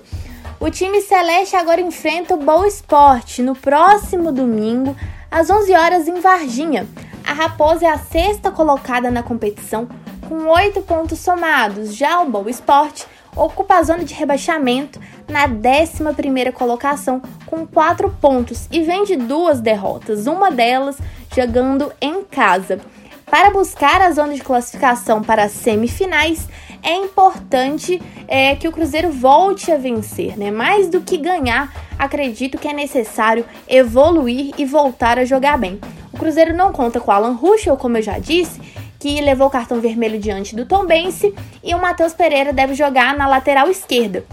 o 0.60 0.70
time 0.70 1.02
celeste 1.02 1.56
agora 1.56 1.80
enfrenta 1.80 2.34
o 2.34 2.38
Boa 2.38 2.66
Esporte 2.66 3.42
no 3.42 3.54
próximo 3.54 4.32
domingo, 4.32 4.96
às 5.30 5.50
11 5.50 5.74
horas 5.74 6.08
em 6.08 6.20
Varginha. 6.20 6.86
A 7.26 7.32
Raposa 7.32 7.86
é 7.86 7.88
a 7.88 7.98
sexta 7.98 8.50
colocada 8.50 9.10
na 9.10 9.22
competição, 9.22 9.88
com 10.28 10.46
oito 10.50 10.80
pontos 10.82 11.18
somados. 11.18 11.94
Já 11.94 12.20
o 12.20 12.30
Boa 12.30 12.48
Esporte 12.48 13.06
ocupa 13.36 13.76
a 13.76 13.82
zona 13.82 14.04
de 14.04 14.14
rebaixamento 14.14 15.00
na 15.28 15.44
11 15.44 16.52
colocação 16.52 17.20
com 17.46 17.66
4 17.66 18.10
pontos 18.20 18.68
e 18.70 18.82
vem 18.82 19.04
de 19.04 19.16
duas 19.16 19.60
derrotas, 19.60 20.26
uma 20.26 20.50
delas 20.50 20.98
jogando 21.34 21.92
em 22.00 22.24
casa. 22.24 22.80
Para 23.26 23.50
buscar 23.50 24.00
a 24.00 24.12
zona 24.12 24.34
de 24.34 24.42
classificação 24.42 25.22
para 25.22 25.44
as 25.44 25.52
semifinais, 25.52 26.46
é 26.82 26.94
importante 26.94 28.00
é, 28.28 28.54
que 28.54 28.68
o 28.68 28.72
Cruzeiro 28.72 29.10
volte 29.10 29.72
a 29.72 29.76
vencer, 29.76 30.36
né? 30.36 30.50
Mais 30.50 30.88
do 30.88 31.00
que 31.00 31.16
ganhar, 31.16 31.72
acredito 31.98 32.58
que 32.58 32.68
é 32.68 32.72
necessário 32.72 33.44
evoluir 33.66 34.52
e 34.58 34.64
voltar 34.64 35.18
a 35.18 35.24
jogar 35.24 35.58
bem. 35.58 35.80
O 36.12 36.18
Cruzeiro 36.18 36.54
não 36.54 36.72
conta 36.72 37.00
com 37.00 37.10
Alan 37.10 37.32
Ruschel, 37.32 37.76
como 37.76 37.96
eu 37.96 38.02
já 38.02 38.18
disse, 38.18 38.60
que 39.04 39.20
levou 39.20 39.48
o 39.48 39.50
cartão 39.50 39.82
vermelho 39.82 40.18
diante 40.18 40.56
do 40.56 40.64
Tom 40.64 40.86
Bense, 40.86 41.34
e 41.62 41.74
o 41.74 41.78
Matheus 41.78 42.14
Pereira 42.14 42.54
deve 42.54 42.72
jogar 42.72 43.14
na 43.14 43.28
lateral 43.28 43.68
esquerda. 43.68 44.24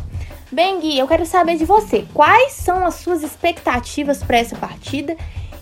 Bem, 0.50 0.80
Gui, 0.80 0.98
eu 0.98 1.06
quero 1.10 1.26
saber 1.26 1.58
de 1.58 1.66
você, 1.66 2.06
quais 2.14 2.54
são 2.54 2.86
as 2.86 2.96
suas 2.96 3.22
expectativas 3.22 4.24
para 4.24 4.38
essa 4.38 4.56
partida 4.56 5.18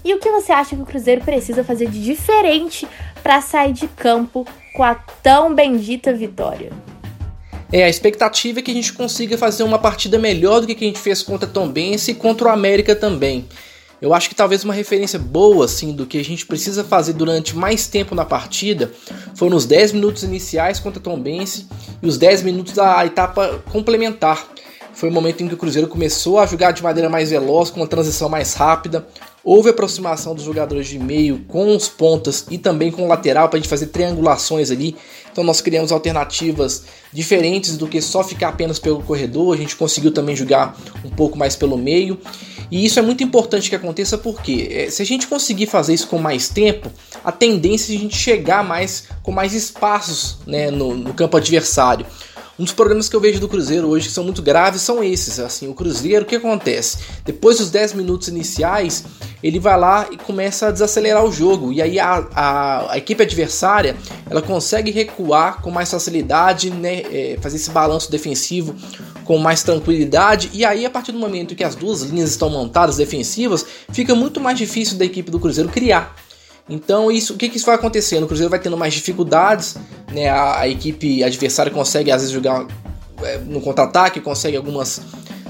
e 0.06 0.14
o 0.14 0.20
que 0.20 0.30
você 0.30 0.52
acha 0.52 0.76
que 0.76 0.82
o 0.84 0.86
Cruzeiro 0.86 1.22
precisa 1.22 1.64
fazer 1.64 1.90
de 1.90 2.04
diferente 2.04 2.88
para 3.24 3.42
sair 3.42 3.74
de 3.74 3.88
campo 3.88 4.46
com 4.76 4.84
a 4.84 4.94
tão 4.94 5.56
bendita 5.56 6.14
vitória? 6.14 6.72
É, 7.74 7.86
a 7.86 7.90
expectativa 7.90 8.60
é 8.60 8.62
que 8.62 8.70
a 8.70 8.76
gente 8.76 8.94
consiga 8.94 9.40
fazer 9.40 9.64
uma 9.64 9.80
partida 9.80 10.20
melhor 10.20 10.62
do 10.62 10.68
que 10.68 10.86
a 10.86 10.88
gente 10.88 11.00
fez 11.00 11.24
contra 11.24 11.50
Tom 11.50 11.68
Bense 11.68 12.12
e 12.12 12.14
contra 12.14 12.48
o 12.48 12.52
América 12.52 12.96
também. 12.96 13.48
Eu 14.02 14.14
acho 14.14 14.30
que 14.30 14.36
talvez 14.36 14.64
uma 14.64 14.74
referência 14.74 15.20
boa 15.20 15.66
assim 15.66 15.92
do 15.92 16.06
que 16.06 16.18
a 16.18 16.24
gente 16.24 16.46
precisa 16.46 16.84
fazer 16.84 17.14
durante 17.14 17.56
mais 17.56 17.88
tempo 17.88 18.16
na 18.16 18.24
partida 18.24 18.92
foram 19.36 19.58
os 19.58 19.66
10 19.66 19.94
minutos 19.94 20.24
iniciais 20.24 20.80
contra 20.80 21.02
Tom 21.02 21.20
Bense 21.20 21.68
e 22.02 22.08
os 22.08 22.18
10 22.18 22.44
minutos 22.44 22.74
da 22.74 23.06
etapa 23.06 23.62
complementar. 23.72 24.48
Foi 24.94 25.10
o 25.10 25.14
momento 25.14 25.44
em 25.44 25.48
que 25.48 25.54
o 25.54 25.58
Cruzeiro 25.58 25.88
começou 25.88 26.40
a 26.40 26.46
jogar 26.46 26.72
de 26.72 26.84
maneira 26.84 27.10
mais 27.10 27.30
veloz, 27.30 27.70
com 27.70 27.80
uma 27.80 27.88
transição 27.88 28.28
mais 28.28 28.54
rápida. 28.54 29.08
Houve 29.44 29.70
aproximação 29.70 30.36
dos 30.36 30.44
jogadores 30.44 30.88
de 30.88 31.00
meio 31.00 31.40
com 31.48 31.76
os 31.76 31.88
pontas 31.88 32.46
e 32.50 32.58
também 32.58 32.92
com 32.92 33.06
o 33.06 33.08
lateral 33.08 33.48
para 33.48 33.58
a 33.58 33.62
gente 33.62 33.70
fazer 33.70 33.88
triangulações 33.88 34.70
ali. 34.70 34.96
Então 35.32 35.44
nós 35.44 35.62
criamos 35.62 35.92
alternativas 35.92 36.84
diferentes 37.14 37.78
do 37.78 37.88
que 37.88 38.02
só 38.02 38.24
ficar 38.24 38.50
apenas 38.50 38.80
pelo 38.80 39.02
corredor. 39.02 39.54
A 39.54 39.58
gente 39.58 39.76
conseguiu 39.76 40.12
também 40.12 40.36
jogar 40.36 40.78
um 41.06 41.10
pouco 41.10 41.38
mais 41.38 41.56
pelo 41.56 41.78
meio. 41.78 42.20
E 42.72 42.86
isso 42.86 43.00
é 43.00 43.02
muito 43.02 43.24
importante 43.24 43.70
que 43.70 43.76
aconteça 43.76 44.18
porque 44.18 44.68
é, 44.72 44.90
se 44.90 45.02
a 45.02 45.06
gente 45.06 45.26
conseguir 45.28 45.66
fazer 45.66 45.94
isso 45.94 46.08
com 46.08 46.20
mais 46.20 46.50
tempo, 46.50 46.92
a 47.24 47.32
tendência 47.32 47.94
é 47.94 47.96
a 47.96 48.00
gente 48.00 48.16
chegar 48.16 48.64
mais 48.64 49.06
com 49.24 49.32
mais 49.32 49.54
espaços 49.54 50.38
né, 50.46 50.70
no, 50.70 50.96
no 50.96 51.14
campo 51.14 51.38
adversário. 51.38 52.06
Um 52.60 52.66
dos 52.66 52.74
problemas 52.74 53.08
que 53.08 53.16
eu 53.16 53.22
vejo 53.22 53.40
do 53.40 53.48
Cruzeiro 53.48 53.88
hoje 53.88 54.10
que 54.10 54.14
são 54.14 54.26
muito 54.26 54.42
graves 54.42 54.82
são 54.82 55.02
esses. 55.02 55.40
Assim, 55.40 55.70
o 55.70 55.74
Cruzeiro, 55.74 56.26
o 56.26 56.28
que 56.28 56.36
acontece? 56.36 56.98
Depois 57.24 57.58
dos 57.58 57.72
10 57.72 57.94
minutos 57.94 58.28
iniciais, 58.28 59.06
ele 59.42 59.58
vai 59.60 59.80
lá 59.80 60.10
e 60.12 60.18
começa 60.18 60.68
a 60.68 60.72
desacelerar 60.72 61.24
o 61.24 61.32
jogo. 61.32 61.72
E 61.72 61.82
aí 61.82 61.98
a, 61.98 62.28
a, 62.36 62.92
a 62.92 62.98
equipe 62.98 63.24
adversária 63.24 63.96
ela 64.30 64.42
consegue 64.42 64.92
recuar 64.92 65.62
com 65.62 65.72
mais 65.72 65.90
facilidade, 65.90 66.70
né, 66.70 67.04
é, 67.04 67.40
fazer 67.42 67.56
esse 67.56 67.70
balanço 67.70 68.12
defensivo 68.12 68.76
com 69.24 69.38
mais 69.38 69.64
tranquilidade. 69.64 70.50
E 70.52 70.66
aí, 70.66 70.86
a 70.86 70.90
partir 70.90 71.14
do 71.14 71.20
momento 71.20 71.56
que 71.56 71.64
as 71.64 71.76
duas 71.76 72.02
linhas 72.02 72.30
estão 72.30 72.50
montadas 72.50 72.98
defensivas, 72.98 73.66
fica 73.94 74.14
muito 74.14 74.42
mais 74.42 74.58
difícil 74.58 74.98
da 74.98 75.06
equipe 75.06 75.32
do 75.32 75.40
Cruzeiro 75.40 75.70
criar. 75.70 76.14
Então, 76.70 77.12
isso, 77.12 77.34
o 77.34 77.38
que, 77.38 77.50
que 77.50 77.58
isso 77.58 77.66
vai 77.66 77.76
acontecendo? 77.76 78.24
O 78.24 78.28
Cruzeiro 78.28 78.50
vai 78.50 78.60
tendo 78.60 78.78
mais 78.78 78.94
dificuldades, 78.94 79.76
né? 80.12 80.30
A, 80.30 80.62
a 80.62 80.68
equipe 80.68 81.24
adversária 81.24 81.72
consegue 81.72 82.12
às 82.12 82.22
vezes 82.22 82.34
jogar 82.34 82.66
é, 83.22 83.38
no 83.40 83.62
contra-ataque, 83.62 84.20
consegue 84.22 84.58
algumas, 84.58 85.02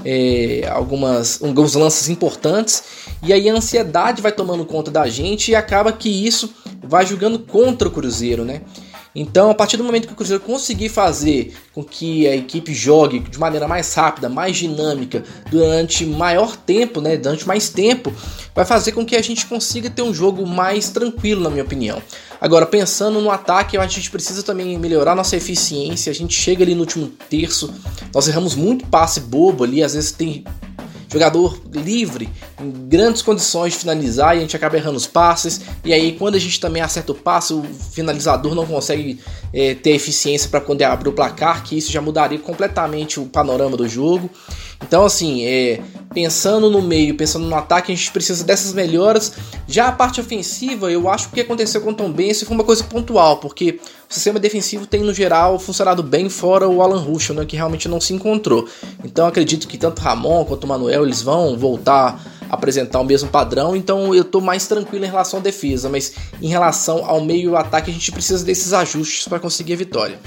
é, 0.04 0.68
algumas 0.70 1.42
alguns 1.42 1.74
lances 1.74 2.08
importantes, 2.08 2.82
e 3.22 3.32
aí 3.32 3.48
a 3.48 3.54
ansiedade 3.54 4.22
vai 4.22 4.32
tomando 4.32 4.64
conta 4.64 4.90
da 4.90 5.08
gente 5.08 5.50
e 5.50 5.54
acaba 5.54 5.92
que 5.92 6.08
isso 6.08 6.52
vai 6.82 7.06
jogando 7.06 7.38
contra 7.38 7.88
o 7.88 7.90
Cruzeiro, 7.90 8.44
né? 8.44 8.62
Então, 9.14 9.50
a 9.50 9.54
partir 9.54 9.76
do 9.76 9.82
momento 9.82 10.06
que 10.06 10.12
o 10.12 10.16
Cruzeiro 10.16 10.42
conseguir 10.42 10.88
fazer 10.88 11.54
com 11.72 11.82
que 11.82 12.28
a 12.28 12.36
equipe 12.36 12.72
jogue 12.72 13.18
de 13.18 13.38
maneira 13.38 13.66
mais 13.66 13.92
rápida, 13.94 14.28
mais 14.28 14.56
dinâmica, 14.56 15.24
durante 15.50 16.06
maior 16.06 16.56
tempo, 16.56 17.00
né, 17.00 17.16
durante 17.16 17.46
mais 17.46 17.68
tempo, 17.68 18.12
vai 18.54 18.64
fazer 18.64 18.92
com 18.92 19.04
que 19.04 19.16
a 19.16 19.22
gente 19.22 19.46
consiga 19.46 19.90
ter 19.90 20.02
um 20.02 20.14
jogo 20.14 20.46
mais 20.46 20.90
tranquilo, 20.90 21.42
na 21.42 21.50
minha 21.50 21.64
opinião. 21.64 22.00
Agora, 22.40 22.64
pensando 22.64 23.20
no 23.20 23.30
ataque, 23.30 23.76
a 23.76 23.86
gente 23.86 24.10
precisa 24.10 24.42
também 24.42 24.78
melhorar 24.78 25.14
nossa 25.14 25.36
eficiência. 25.36 26.10
A 26.10 26.14
gente 26.14 26.34
chega 26.34 26.64
ali 26.64 26.74
no 26.74 26.80
último 26.80 27.08
terço, 27.28 27.74
nós 28.14 28.28
erramos 28.28 28.54
muito 28.54 28.86
passe 28.86 29.20
bobo 29.20 29.64
ali, 29.64 29.82
às 29.82 29.94
vezes 29.94 30.12
tem 30.12 30.44
jogador 31.12 31.60
livre, 31.72 32.28
em 32.60 32.70
grandes 32.88 33.20
condições 33.20 33.72
de 33.72 33.80
finalizar 33.80 34.34
e 34.34 34.38
a 34.38 34.40
gente 34.42 34.54
acaba 34.54 34.76
errando 34.76 34.96
os 34.96 35.06
passes. 35.06 35.60
E 35.84 35.92
aí, 35.92 36.12
quando 36.12 36.36
a 36.36 36.38
gente 36.38 36.60
também 36.60 36.80
acerta 36.80 37.12
o 37.12 37.14
passe, 37.14 37.52
o 37.52 37.62
finalizador 37.62 38.54
não 38.54 38.64
consegue 38.64 39.18
é, 39.52 39.74
ter 39.74 39.90
eficiência 39.90 40.48
para 40.48 40.60
quando 40.60 40.82
abre 40.82 41.08
o 41.08 41.12
placar, 41.12 41.64
que 41.64 41.76
isso 41.76 41.90
já 41.90 42.00
mudaria 42.00 42.38
completamente 42.38 43.18
o 43.18 43.26
panorama 43.26 43.76
do 43.76 43.88
jogo. 43.88 44.30
Então, 44.82 45.04
assim, 45.04 45.44
é, 45.44 45.80
pensando 46.12 46.68
no 46.68 46.82
meio, 46.82 47.16
pensando 47.16 47.46
no 47.46 47.54
ataque, 47.54 47.92
a 47.92 47.94
gente 47.94 48.10
precisa 48.10 48.42
dessas 48.42 48.72
melhoras. 48.72 49.32
Já 49.68 49.88
a 49.88 49.92
parte 49.92 50.20
ofensiva, 50.20 50.90
eu 50.90 51.08
acho 51.08 51.26
que 51.26 51.32
o 51.32 51.34
que 51.34 51.40
aconteceu 51.42 51.80
com 51.80 51.90
o 51.90 51.94
Tom 51.94 52.10
Benz 52.10 52.42
foi 52.42 52.54
uma 52.54 52.64
coisa 52.64 52.82
pontual, 52.82 53.36
porque 53.36 53.78
o 54.08 54.12
sistema 54.12 54.40
defensivo 54.40 54.86
tem, 54.86 55.02
no 55.02 55.14
geral, 55.14 55.58
funcionado 55.58 56.02
bem 56.02 56.28
fora 56.28 56.68
o 56.68 56.82
Alan 56.82 57.00
Ruschel, 57.00 57.36
né, 57.36 57.44
que 57.44 57.56
realmente 57.56 57.88
não 57.88 58.00
se 58.00 58.12
encontrou. 58.12 58.68
Então, 59.04 59.26
acredito 59.26 59.68
que 59.68 59.78
tanto 59.78 60.00
Ramon 60.00 60.44
quanto 60.44 60.64
o 60.64 60.66
Manuel 60.66 61.04
eles 61.04 61.22
vão 61.22 61.56
voltar 61.56 62.20
apresentar 62.50 62.98
o 62.98 63.04
mesmo 63.04 63.28
padrão, 63.28 63.76
então 63.76 64.12
eu 64.12 64.22
estou 64.22 64.40
mais 64.40 64.66
tranquilo 64.66 65.04
em 65.04 65.08
relação 65.08 65.38
à 65.38 65.42
defesa, 65.42 65.88
mas 65.88 66.14
em 66.42 66.48
relação 66.48 67.04
ao 67.08 67.20
meio 67.20 67.52
e 67.52 67.56
ataque, 67.56 67.92
a 67.92 67.94
gente 67.94 68.10
precisa 68.10 68.44
desses 68.44 68.72
ajustes 68.72 69.28
para 69.28 69.38
conseguir 69.38 69.74
a 69.74 69.76
vitória. 69.76 70.18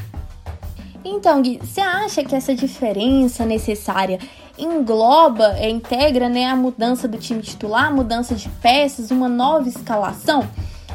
Então, 1.03 1.41
Gui, 1.41 1.59
você 1.61 1.81
acha 1.81 2.23
que 2.23 2.33
essa 2.33 2.55
diferença 2.55 3.45
necessária 3.45 4.19
engloba, 4.57 5.55
é, 5.57 5.69
integra 5.69 6.29
né, 6.29 6.45
a 6.45 6.55
mudança 6.55 7.07
do 7.07 7.17
time 7.17 7.41
titular, 7.41 7.93
mudança 7.93 8.35
de 8.35 8.49
peças, 8.61 9.11
uma 9.11 9.27
nova 9.27 9.67
escalação? 9.67 10.47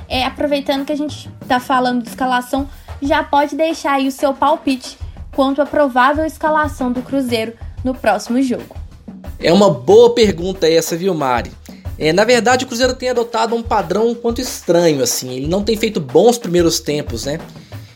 É, 0.09 0.25
aproveitando 0.25 0.85
que 0.85 0.93
a 0.93 0.97
gente 0.97 1.31
está 1.43 1.61
falando 1.61 2.03
de 2.03 2.09
escalação, 2.09 2.69
já 3.03 3.23
pode 3.23 3.57
deixar 3.57 3.95
aí 3.95 4.09
o 4.09 4.13
seu 4.13 4.33
palpite 4.33 4.99
quanto 5.35 5.61
à 5.61 5.67
provável 5.67 6.25
escalação 6.25 6.91
do 6.91 7.03
Cruzeiro 7.03 7.53
no 7.85 7.95
próximo 7.95 8.41
jogo. 8.43 8.77
É 9.39 9.53
uma 9.53 9.71
boa 9.71 10.15
pergunta 10.15 10.69
essa, 10.69 10.97
viu, 10.97 11.15
Mari? 11.15 11.53
É, 11.99 12.13
na 12.13 12.25
verdade, 12.25 12.65
o 12.65 12.69
Cruzeiro 12.69 12.95
tem 12.95 13.11
adotado 13.11 13.55
um 13.55 13.63
padrão 13.63 14.09
um 14.09 14.15
quanto 14.15 14.41
estranho, 14.41 15.03
assim. 15.03 15.33
Ele 15.33 15.49
não 15.49 15.63
tem 15.63 15.77
feito 15.77 16.01
bons 16.01 16.39
primeiros 16.39 16.81
tempos, 16.81 17.25
né? 17.25 17.39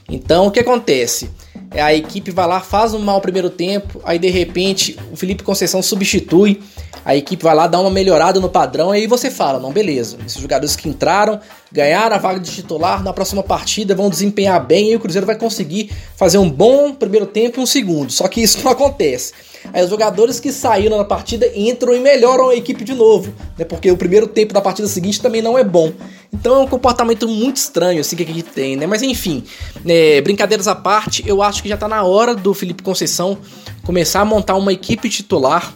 Então, 0.08 0.46
o 0.46 0.50
que 0.50 0.60
acontece? 0.60 1.30
É, 1.74 1.80
a 1.80 1.94
equipe 1.94 2.30
vai 2.30 2.46
lá, 2.46 2.60
faz 2.60 2.92
um 2.94 2.98
mau 2.98 3.20
primeiro 3.20 3.48
tempo, 3.48 4.00
aí 4.04 4.18
de 4.18 4.28
repente 4.28 4.98
o 5.10 5.16
Felipe 5.16 5.42
Conceição 5.42 5.82
substitui, 5.82 6.62
a 7.04 7.16
equipe 7.16 7.42
vai 7.42 7.54
lá, 7.54 7.66
dá 7.66 7.80
uma 7.80 7.90
melhorada 7.90 8.38
no 8.38 8.48
padrão, 8.48 8.90
aí 8.90 9.06
você 9.06 9.30
fala, 9.30 9.58
não, 9.58 9.72
beleza, 9.72 10.18
esses 10.26 10.40
jogadores 10.40 10.76
que 10.76 10.88
entraram, 10.88 11.40
ganharam 11.72 12.16
a 12.16 12.18
vaga 12.18 12.38
de 12.38 12.50
titular, 12.50 13.02
na 13.02 13.12
próxima 13.12 13.42
partida 13.42 13.94
vão 13.94 14.10
desempenhar 14.10 14.64
bem 14.64 14.92
e 14.92 14.96
o 14.96 15.00
Cruzeiro 15.00 15.26
vai 15.26 15.36
conseguir 15.36 15.90
fazer 16.16 16.38
um 16.38 16.48
bom 16.48 16.92
primeiro 16.94 17.26
tempo 17.26 17.58
e 17.58 17.62
um 17.62 17.66
segundo, 17.66 18.12
só 18.12 18.28
que 18.28 18.42
isso 18.42 18.58
não 18.64 18.72
acontece. 18.72 19.32
Aí 19.72 19.82
os 19.82 19.90
jogadores 19.90 20.40
que 20.40 20.52
saíram 20.52 20.98
na 20.98 21.04
partida 21.04 21.50
entram 21.54 21.94
e 21.94 22.00
melhoram 22.00 22.48
a 22.48 22.56
equipe 22.56 22.82
de 22.82 22.94
novo, 22.94 23.32
né? 23.56 23.64
Porque 23.64 23.90
o 23.90 23.96
primeiro 23.96 24.26
tempo 24.26 24.52
da 24.52 24.60
partida 24.60 24.88
seguinte 24.88 25.22
também 25.22 25.40
não 25.40 25.56
é 25.56 25.62
bom. 25.62 25.92
Então 26.32 26.56
é 26.56 26.58
um 26.58 26.66
comportamento 26.66 27.28
muito 27.28 27.58
estranho 27.58 28.00
assim 28.00 28.16
que 28.16 28.24
a 28.24 28.26
gente 28.26 28.42
tem, 28.42 28.76
né? 28.76 28.86
Mas 28.86 29.02
enfim, 29.02 29.44
né, 29.84 30.20
brincadeiras 30.20 30.66
à 30.66 30.74
parte, 30.74 31.22
eu 31.26 31.42
acho 31.42 31.62
que 31.62 31.68
já 31.68 31.76
tá 31.76 31.86
na 31.86 32.02
hora 32.02 32.34
do 32.34 32.52
Felipe 32.52 32.82
Conceição 32.82 33.38
começar 33.84 34.20
a 34.20 34.24
montar 34.24 34.56
uma 34.56 34.72
equipe 34.72 35.08
titular 35.08 35.74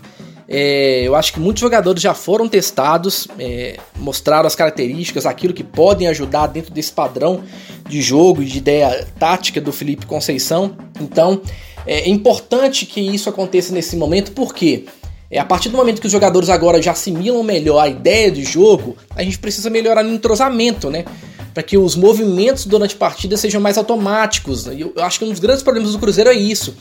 É, 0.48 1.02
eu 1.02 1.16
acho 1.16 1.32
que 1.32 1.40
muitos 1.40 1.60
jogadores 1.60 2.00
já 2.00 2.14
foram 2.14 2.48
testados, 2.48 3.26
é, 3.38 3.78
mostraram 3.96 4.46
as 4.46 4.54
características, 4.54 5.26
aquilo 5.26 5.52
que 5.52 5.64
podem 5.64 6.06
ajudar 6.06 6.46
dentro 6.46 6.72
desse 6.72 6.92
padrão 6.92 7.42
de 7.88 8.00
jogo 8.00 8.42
e 8.42 8.46
de 8.46 8.58
ideia 8.58 9.06
tática 9.18 9.60
do 9.60 9.72
Felipe 9.72 10.06
Conceição. 10.06 10.76
Então 11.00 11.40
é 11.84 12.08
importante 12.08 12.86
que 12.86 13.00
isso 13.00 13.28
aconteça 13.28 13.72
nesse 13.72 13.96
momento, 13.96 14.32
porque 14.32 14.84
é, 15.28 15.38
a 15.40 15.44
partir 15.44 15.68
do 15.68 15.76
momento 15.76 16.00
que 16.00 16.06
os 16.06 16.12
jogadores 16.12 16.48
agora 16.48 16.80
já 16.80 16.92
assimilam 16.92 17.42
melhor 17.42 17.80
a 17.80 17.88
ideia 17.88 18.30
de 18.30 18.44
jogo, 18.44 18.96
a 19.16 19.24
gente 19.24 19.38
precisa 19.38 19.68
melhorar 19.68 20.04
no 20.04 20.12
entrosamento, 20.12 20.90
né? 20.90 21.04
Para 21.52 21.62
que 21.62 21.76
os 21.76 21.96
movimentos 21.96 22.66
durante 22.66 22.94
a 22.94 22.98
partida 22.98 23.36
sejam 23.36 23.60
mais 23.60 23.78
automáticos. 23.78 24.66
Eu 24.66 24.92
acho 24.98 25.18
que 25.18 25.24
um 25.24 25.30
dos 25.30 25.40
grandes 25.40 25.62
problemas 25.62 25.92
do 25.92 25.98
Cruzeiro 25.98 26.30
é 26.30 26.34
isso 26.34 26.76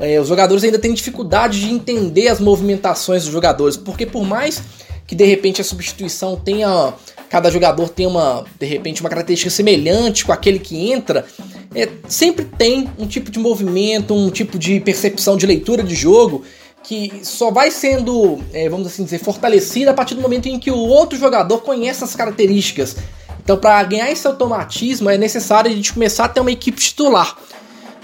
é, 0.00 0.18
os 0.18 0.28
jogadores 0.28 0.64
ainda 0.64 0.78
têm 0.78 0.94
dificuldade 0.94 1.60
de 1.60 1.70
entender 1.70 2.28
as 2.28 2.40
movimentações 2.40 3.24
dos 3.24 3.32
jogadores, 3.32 3.76
porque 3.76 4.06
por 4.06 4.24
mais 4.24 4.62
que 5.06 5.14
de 5.14 5.24
repente 5.24 5.60
a 5.60 5.64
substituição 5.64 6.36
tenha. 6.36 6.94
Cada 7.28 7.48
jogador 7.48 7.88
tenha 7.88 8.08
uma, 8.08 8.44
de 8.58 8.66
repente, 8.66 9.00
uma 9.00 9.08
característica 9.08 9.50
semelhante 9.50 10.24
com 10.24 10.32
aquele 10.32 10.58
que 10.58 10.90
entra, 10.90 11.24
é, 11.72 11.88
sempre 12.08 12.44
tem 12.44 12.90
um 12.98 13.06
tipo 13.06 13.30
de 13.30 13.38
movimento, 13.38 14.12
um 14.12 14.30
tipo 14.30 14.58
de 14.58 14.80
percepção 14.80 15.36
de 15.36 15.46
leitura 15.46 15.84
de 15.84 15.94
jogo 15.94 16.42
que 16.82 17.20
só 17.22 17.52
vai 17.52 17.70
sendo, 17.70 18.40
é, 18.52 18.68
vamos 18.68 18.88
assim 18.88 19.04
dizer, 19.04 19.18
fortalecida 19.18 19.92
a 19.92 19.94
partir 19.94 20.16
do 20.16 20.20
momento 20.20 20.46
em 20.46 20.58
que 20.58 20.72
o 20.72 20.78
outro 20.78 21.16
jogador 21.16 21.58
conhece 21.58 22.02
as 22.02 22.16
características. 22.16 22.96
Então, 23.42 23.56
para 23.56 23.80
ganhar 23.84 24.10
esse 24.10 24.26
automatismo, 24.26 25.08
é 25.08 25.16
necessário 25.16 25.70
a 25.70 25.74
gente 25.74 25.92
começar 25.92 26.24
a 26.24 26.28
ter 26.28 26.40
uma 26.40 26.50
equipe 26.50 26.80
titular 26.80 27.36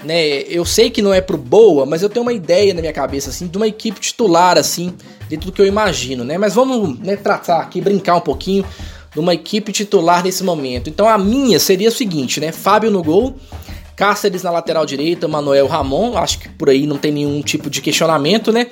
né? 0.03 0.39
Eu 0.41 0.65
sei 0.65 0.89
que 0.89 1.01
não 1.01 1.13
é 1.13 1.21
pro 1.21 1.37
boa, 1.37 1.85
mas 1.85 2.01
eu 2.01 2.09
tenho 2.09 2.23
uma 2.23 2.33
ideia 2.33 2.73
na 2.73 2.81
minha 2.81 2.93
cabeça 2.93 3.29
assim 3.29 3.47
de 3.47 3.57
uma 3.57 3.67
equipe 3.67 3.99
titular 3.99 4.57
assim, 4.57 4.93
dentro 5.29 5.47
do 5.47 5.51
que 5.51 5.61
eu 5.61 5.65
imagino, 5.65 6.23
né? 6.23 6.37
Mas 6.37 6.53
vamos, 6.53 6.99
né, 6.99 7.15
tratar 7.15 7.59
aqui, 7.59 7.81
brincar 7.81 8.15
um 8.15 8.21
pouquinho 8.21 8.65
de 9.13 9.19
uma 9.19 9.33
equipe 9.33 9.71
titular 9.71 10.23
nesse 10.23 10.43
momento. 10.43 10.89
Então 10.89 11.07
a 11.07 11.17
minha 11.17 11.59
seria 11.59 11.89
o 11.89 11.91
seguinte, 11.91 12.39
né? 12.39 12.51
Fábio 12.51 12.91
no 12.91 13.03
gol, 13.03 13.35
Cáceres 13.95 14.43
na 14.43 14.51
lateral 14.51 14.85
direita, 14.85 15.27
Manuel 15.27 15.65
Ramon, 15.65 16.15
acho 16.15 16.37
que 16.37 16.47
por 16.49 16.69
aí 16.69 16.85
não 16.85 16.99
tem 16.99 17.11
nenhum 17.11 17.41
tipo 17.41 17.67
de 17.67 17.81
questionamento, 17.81 18.51
né? 18.51 18.67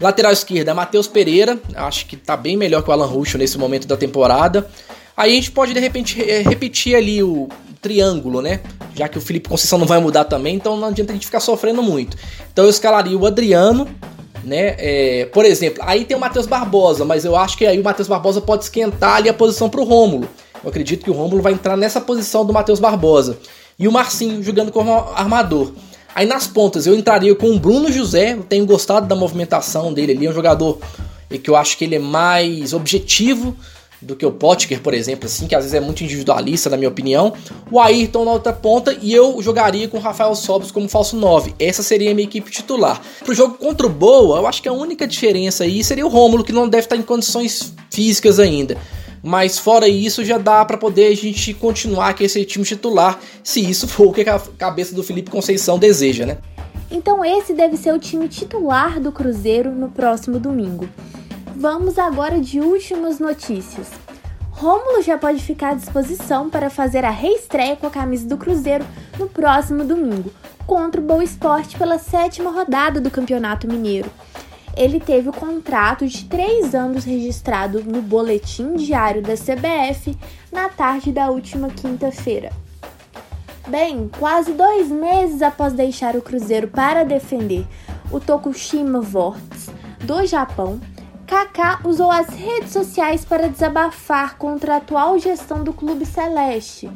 Lateral 0.00 0.32
esquerda, 0.32 0.74
Matheus 0.74 1.06
Pereira, 1.06 1.60
acho 1.76 2.06
que 2.06 2.16
tá 2.16 2.36
bem 2.36 2.56
melhor 2.56 2.82
que 2.82 2.90
o 2.90 2.92
Alan 2.92 3.06
Ruschel 3.06 3.38
nesse 3.38 3.56
momento 3.56 3.86
da 3.86 3.96
temporada. 3.96 4.68
Aí 5.16 5.30
a 5.30 5.34
gente 5.36 5.52
pode 5.52 5.72
de 5.72 5.78
repente 5.78 6.20
repetir 6.20 6.96
ali 6.96 7.22
o 7.22 7.48
triângulo, 7.82 8.40
né? 8.40 8.60
Já 8.94 9.08
que 9.08 9.18
o 9.18 9.20
Felipe 9.20 9.48
Conceição 9.48 9.76
não 9.76 9.86
vai 9.86 10.00
mudar 10.00 10.24
também, 10.24 10.54
então 10.54 10.76
não 10.76 10.88
adianta 10.88 11.12
a 11.12 11.14
gente 11.14 11.26
ficar 11.26 11.40
sofrendo 11.40 11.82
muito. 11.82 12.16
Então 12.52 12.64
eu 12.64 12.70
escalaria 12.70 13.18
o 13.18 13.26
Adriano, 13.26 13.88
né? 14.44 14.76
É, 14.78 15.28
por 15.32 15.44
exemplo, 15.44 15.82
aí 15.84 16.04
tem 16.04 16.16
o 16.16 16.20
Matheus 16.20 16.46
Barbosa, 16.46 17.04
mas 17.04 17.24
eu 17.24 17.36
acho 17.36 17.58
que 17.58 17.66
aí 17.66 17.80
o 17.80 17.84
Matheus 17.84 18.06
Barbosa 18.06 18.40
pode 18.40 18.62
esquentar 18.62 19.16
ali 19.16 19.28
a 19.28 19.34
posição 19.34 19.68
para 19.68 19.80
o 19.80 19.84
Rômulo. 19.84 20.28
Eu 20.62 20.70
acredito 20.70 21.02
que 21.02 21.10
o 21.10 21.12
Rômulo 21.12 21.42
vai 21.42 21.52
entrar 21.52 21.76
nessa 21.76 22.00
posição 22.00 22.46
do 22.46 22.52
Matheus 22.52 22.78
Barbosa. 22.78 23.36
E 23.76 23.88
o 23.88 23.92
Marcinho 23.92 24.40
jogando 24.42 24.70
como 24.70 24.92
armador. 25.16 25.72
Aí 26.14 26.24
nas 26.24 26.46
pontas 26.46 26.86
eu 26.86 26.94
entraria 26.94 27.34
com 27.34 27.50
o 27.50 27.58
Bruno 27.58 27.90
José, 27.90 28.34
eu 28.34 28.44
tenho 28.44 28.64
gostado 28.64 29.06
da 29.06 29.16
movimentação 29.16 29.92
dele 29.92 30.12
ali, 30.12 30.26
é 30.26 30.30
um 30.30 30.34
jogador 30.34 30.78
que 31.42 31.48
eu 31.50 31.56
acho 31.56 31.76
que 31.78 31.84
ele 31.84 31.96
é 31.96 31.98
mais 31.98 32.72
objetivo 32.72 33.56
do 34.02 34.16
que 34.16 34.26
o 34.26 34.32
Potker, 34.32 34.80
por 34.80 34.92
exemplo, 34.92 35.26
assim, 35.26 35.46
que 35.46 35.54
às 35.54 35.64
vezes 35.64 35.74
é 35.74 35.80
muito 35.80 36.02
individualista, 36.02 36.68
na 36.68 36.76
minha 36.76 36.88
opinião. 36.88 37.32
O 37.70 37.80
Ayrton 37.80 38.24
na 38.24 38.32
outra 38.32 38.52
ponta 38.52 38.96
e 39.00 39.12
eu 39.12 39.40
jogaria 39.40 39.88
com 39.88 39.96
o 39.96 40.00
Rafael 40.00 40.34
Sobis 40.34 40.70
como 40.70 40.88
falso 40.88 41.16
9. 41.16 41.54
Essa 41.58 41.82
seria 41.82 42.10
a 42.10 42.14
minha 42.14 42.26
equipe 42.26 42.50
titular. 42.50 43.00
Pro 43.24 43.34
jogo 43.34 43.54
contra 43.54 43.86
o 43.86 43.90
Boa, 43.90 44.38
eu 44.38 44.46
acho 44.46 44.60
que 44.60 44.68
a 44.68 44.72
única 44.72 45.06
diferença 45.06 45.64
aí 45.64 45.84
seria 45.84 46.04
o 46.04 46.08
Rômulo, 46.08 46.42
que 46.44 46.52
não 46.52 46.68
deve 46.68 46.84
estar 46.84 46.96
em 46.96 47.02
condições 47.02 47.72
físicas 47.90 48.38
ainda. 48.38 48.76
Mas 49.22 49.56
fora 49.56 49.86
isso, 49.86 50.24
já 50.24 50.36
dá 50.36 50.64
para 50.64 50.76
poder 50.76 51.06
a 51.06 51.14
gente 51.14 51.54
continuar 51.54 52.14
com 52.16 52.24
esse 52.24 52.44
time 52.44 52.64
titular, 52.64 53.20
se 53.44 53.60
isso 53.60 53.86
for 53.86 54.08
o 54.08 54.12
que 54.12 54.28
a 54.28 54.38
cabeça 54.58 54.94
do 54.94 55.02
Felipe 55.04 55.30
Conceição 55.30 55.78
deseja, 55.78 56.26
né? 56.26 56.38
Então 56.90 57.24
esse 57.24 57.54
deve 57.54 57.76
ser 57.76 57.94
o 57.94 57.98
time 57.98 58.28
titular 58.28 59.00
do 59.00 59.12
Cruzeiro 59.12 59.70
no 59.70 59.88
próximo 59.88 60.38
domingo. 60.38 60.88
Vamos 61.54 61.98
agora 61.98 62.40
de 62.40 62.60
últimas 62.60 63.18
notícias. 63.18 63.90
Rômulo 64.50 65.02
já 65.02 65.18
pode 65.18 65.42
ficar 65.42 65.70
à 65.70 65.74
disposição 65.74 66.48
para 66.48 66.70
fazer 66.70 67.04
a 67.04 67.10
reestreia 67.10 67.76
com 67.76 67.86
a 67.86 67.90
camisa 67.90 68.26
do 68.26 68.38
Cruzeiro 68.38 68.84
no 69.18 69.28
próximo 69.28 69.84
domingo, 69.84 70.32
contra 70.66 71.00
o 71.00 71.04
Boa 71.04 71.22
Esporte 71.22 71.76
pela 71.76 71.98
sétima 71.98 72.50
rodada 72.50 73.00
do 73.00 73.10
Campeonato 73.10 73.68
Mineiro. 73.68 74.10
Ele 74.74 74.98
teve 74.98 75.28
o 75.28 75.32
contrato 75.32 76.06
de 76.06 76.24
três 76.24 76.74
anos 76.74 77.04
registrado 77.04 77.84
no 77.84 78.00
Boletim 78.00 78.74
Diário 78.74 79.20
da 79.20 79.34
CBF 79.34 80.16
na 80.50 80.70
tarde 80.70 81.12
da 81.12 81.30
última 81.30 81.68
quinta-feira. 81.68 82.50
Bem, 83.68 84.10
quase 84.18 84.52
dois 84.52 84.88
meses 84.88 85.42
após 85.42 85.74
deixar 85.74 86.16
o 86.16 86.22
Cruzeiro 86.22 86.68
para 86.68 87.04
defender 87.04 87.66
o 88.10 88.18
Tokushima 88.18 89.00
Vortex 89.00 89.70
do 90.00 90.26
Japão, 90.26 90.80
Kaká 91.32 91.80
usou 91.82 92.10
as 92.10 92.28
redes 92.28 92.72
sociais 92.72 93.24
para 93.24 93.48
desabafar 93.48 94.36
contra 94.36 94.74
a 94.74 94.76
atual 94.76 95.18
gestão 95.18 95.64
do 95.64 95.72
clube 95.72 96.04
celeste. 96.04 96.90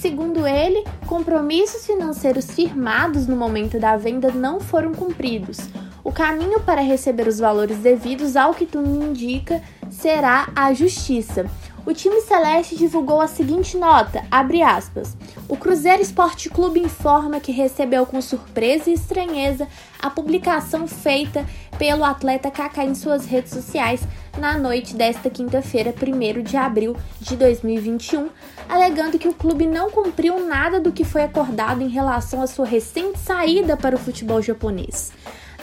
Segundo 0.00 0.44
ele, 0.44 0.84
compromissos 1.06 1.86
financeiros 1.86 2.50
firmados 2.50 3.28
no 3.28 3.36
momento 3.36 3.78
da 3.78 3.96
venda 3.96 4.32
não 4.32 4.58
foram 4.58 4.92
cumpridos. 4.92 5.58
O 6.02 6.10
caminho 6.10 6.58
para 6.58 6.80
receber 6.80 7.28
os 7.28 7.38
valores 7.38 7.78
devidos 7.78 8.34
ao 8.34 8.54
que 8.54 8.66
tudo 8.66 8.88
indica 8.88 9.62
será 9.88 10.48
a 10.56 10.74
justiça. 10.74 11.46
O 11.86 11.94
time 11.94 12.20
celeste 12.20 12.74
divulgou 12.74 13.20
a 13.20 13.28
seguinte 13.28 13.76
nota, 13.76 14.24
aspas, 14.28 15.16
O 15.48 15.56
Cruzeiro 15.56 16.02
Esporte 16.02 16.50
Clube 16.50 16.80
informa 16.80 17.38
que 17.38 17.52
recebeu 17.52 18.04
com 18.04 18.20
surpresa 18.20 18.90
e 18.90 18.94
estranheza 18.94 19.68
a 20.02 20.10
publicação 20.10 20.88
feita 20.88 21.46
pelo 21.78 22.04
atleta 22.04 22.50
Kaká 22.50 22.84
em 22.84 22.92
suas 22.92 23.24
redes 23.24 23.52
sociais 23.52 24.00
na 24.36 24.58
noite 24.58 24.96
desta 24.96 25.30
quinta-feira, 25.30 25.94
1 25.94 26.42
de 26.42 26.56
abril 26.56 26.96
de 27.20 27.36
2021, 27.36 28.30
alegando 28.68 29.16
que 29.16 29.28
o 29.28 29.34
clube 29.34 29.64
não 29.64 29.88
cumpriu 29.88 30.44
nada 30.44 30.80
do 30.80 30.90
que 30.90 31.04
foi 31.04 31.22
acordado 31.22 31.82
em 31.82 31.88
relação 31.88 32.42
à 32.42 32.48
sua 32.48 32.66
recente 32.66 33.20
saída 33.20 33.76
para 33.76 33.94
o 33.94 33.98
futebol 33.98 34.42
japonês. 34.42 35.12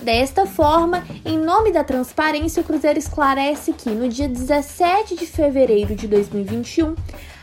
Desta 0.03 0.45
forma, 0.45 1.03
em 1.23 1.37
nome 1.37 1.71
da 1.71 1.81
transparência, 1.81 2.61
o 2.61 2.65
Cruzeiro 2.65 2.99
esclarece 2.99 3.71
que 3.71 3.89
no 3.89 4.09
dia 4.09 4.27
17 4.27 5.15
de 5.15 5.25
fevereiro 5.25 5.95
de 5.95 6.09
2021 6.09 6.93